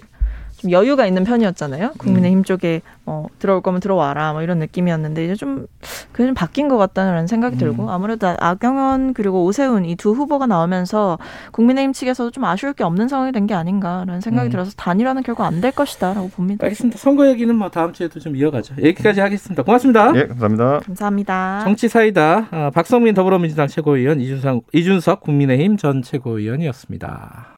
좀 0.60 0.70
여유가 0.70 1.06
있는 1.06 1.24
편이었잖아요. 1.24 1.92
국민의힘 1.98 2.40
음. 2.40 2.44
쪽에 2.44 2.82
어, 3.06 3.26
들어올 3.38 3.60
거면 3.62 3.80
들어와라 3.80 4.32
뭐 4.32 4.42
이런 4.42 4.58
느낌이었는데 4.58 5.24
이제 5.24 5.34
좀 5.34 5.66
그게 6.12 6.26
좀 6.26 6.34
바뀐 6.34 6.68
것 6.68 6.76
같다는 6.76 7.26
생각이 7.26 7.56
음. 7.56 7.58
들고 7.58 7.90
아무래도 7.90 8.34
아경원 8.38 9.14
그리고 9.14 9.44
오세훈 9.44 9.84
이 9.84 9.96
두 9.96 10.12
후보가 10.12 10.46
나오면서 10.46 11.18
국민의힘 11.52 11.92
측에서도 11.92 12.30
좀 12.30 12.44
아쉬울 12.44 12.72
게 12.74 12.84
없는 12.84 13.08
상황이 13.08 13.32
된 13.32 13.46
게 13.46 13.54
아닌가라는 13.54 14.20
생각이 14.20 14.48
음. 14.48 14.50
들어서 14.50 14.70
단일화는 14.76 15.22
결국 15.22 15.44
안 15.44 15.60
될 15.60 15.72
것이다라고 15.72 16.28
봅니다. 16.30 16.64
알겠습니다. 16.64 16.98
선거 16.98 17.26
얘기는 17.28 17.54
뭐 17.54 17.68
다음 17.70 17.92
주에도 17.92 18.20
좀 18.20 18.36
이어가죠. 18.36 18.74
여기까지 18.78 19.20
하겠습니다. 19.20 19.62
고맙습니다. 19.62 20.12
예, 20.16 20.26
감사합니다. 20.26 20.80
감사합니다. 20.86 21.60
정치 21.64 21.88
사이다 21.88 22.48
어, 22.50 22.70
박성민 22.74 23.14
더불어민주당 23.14 23.66
최고위원 23.66 24.20
이준석, 24.20 24.64
이준석 24.72 25.20
국민의힘 25.20 25.76
전 25.76 26.02
최고위원이었습니다. 26.02 27.46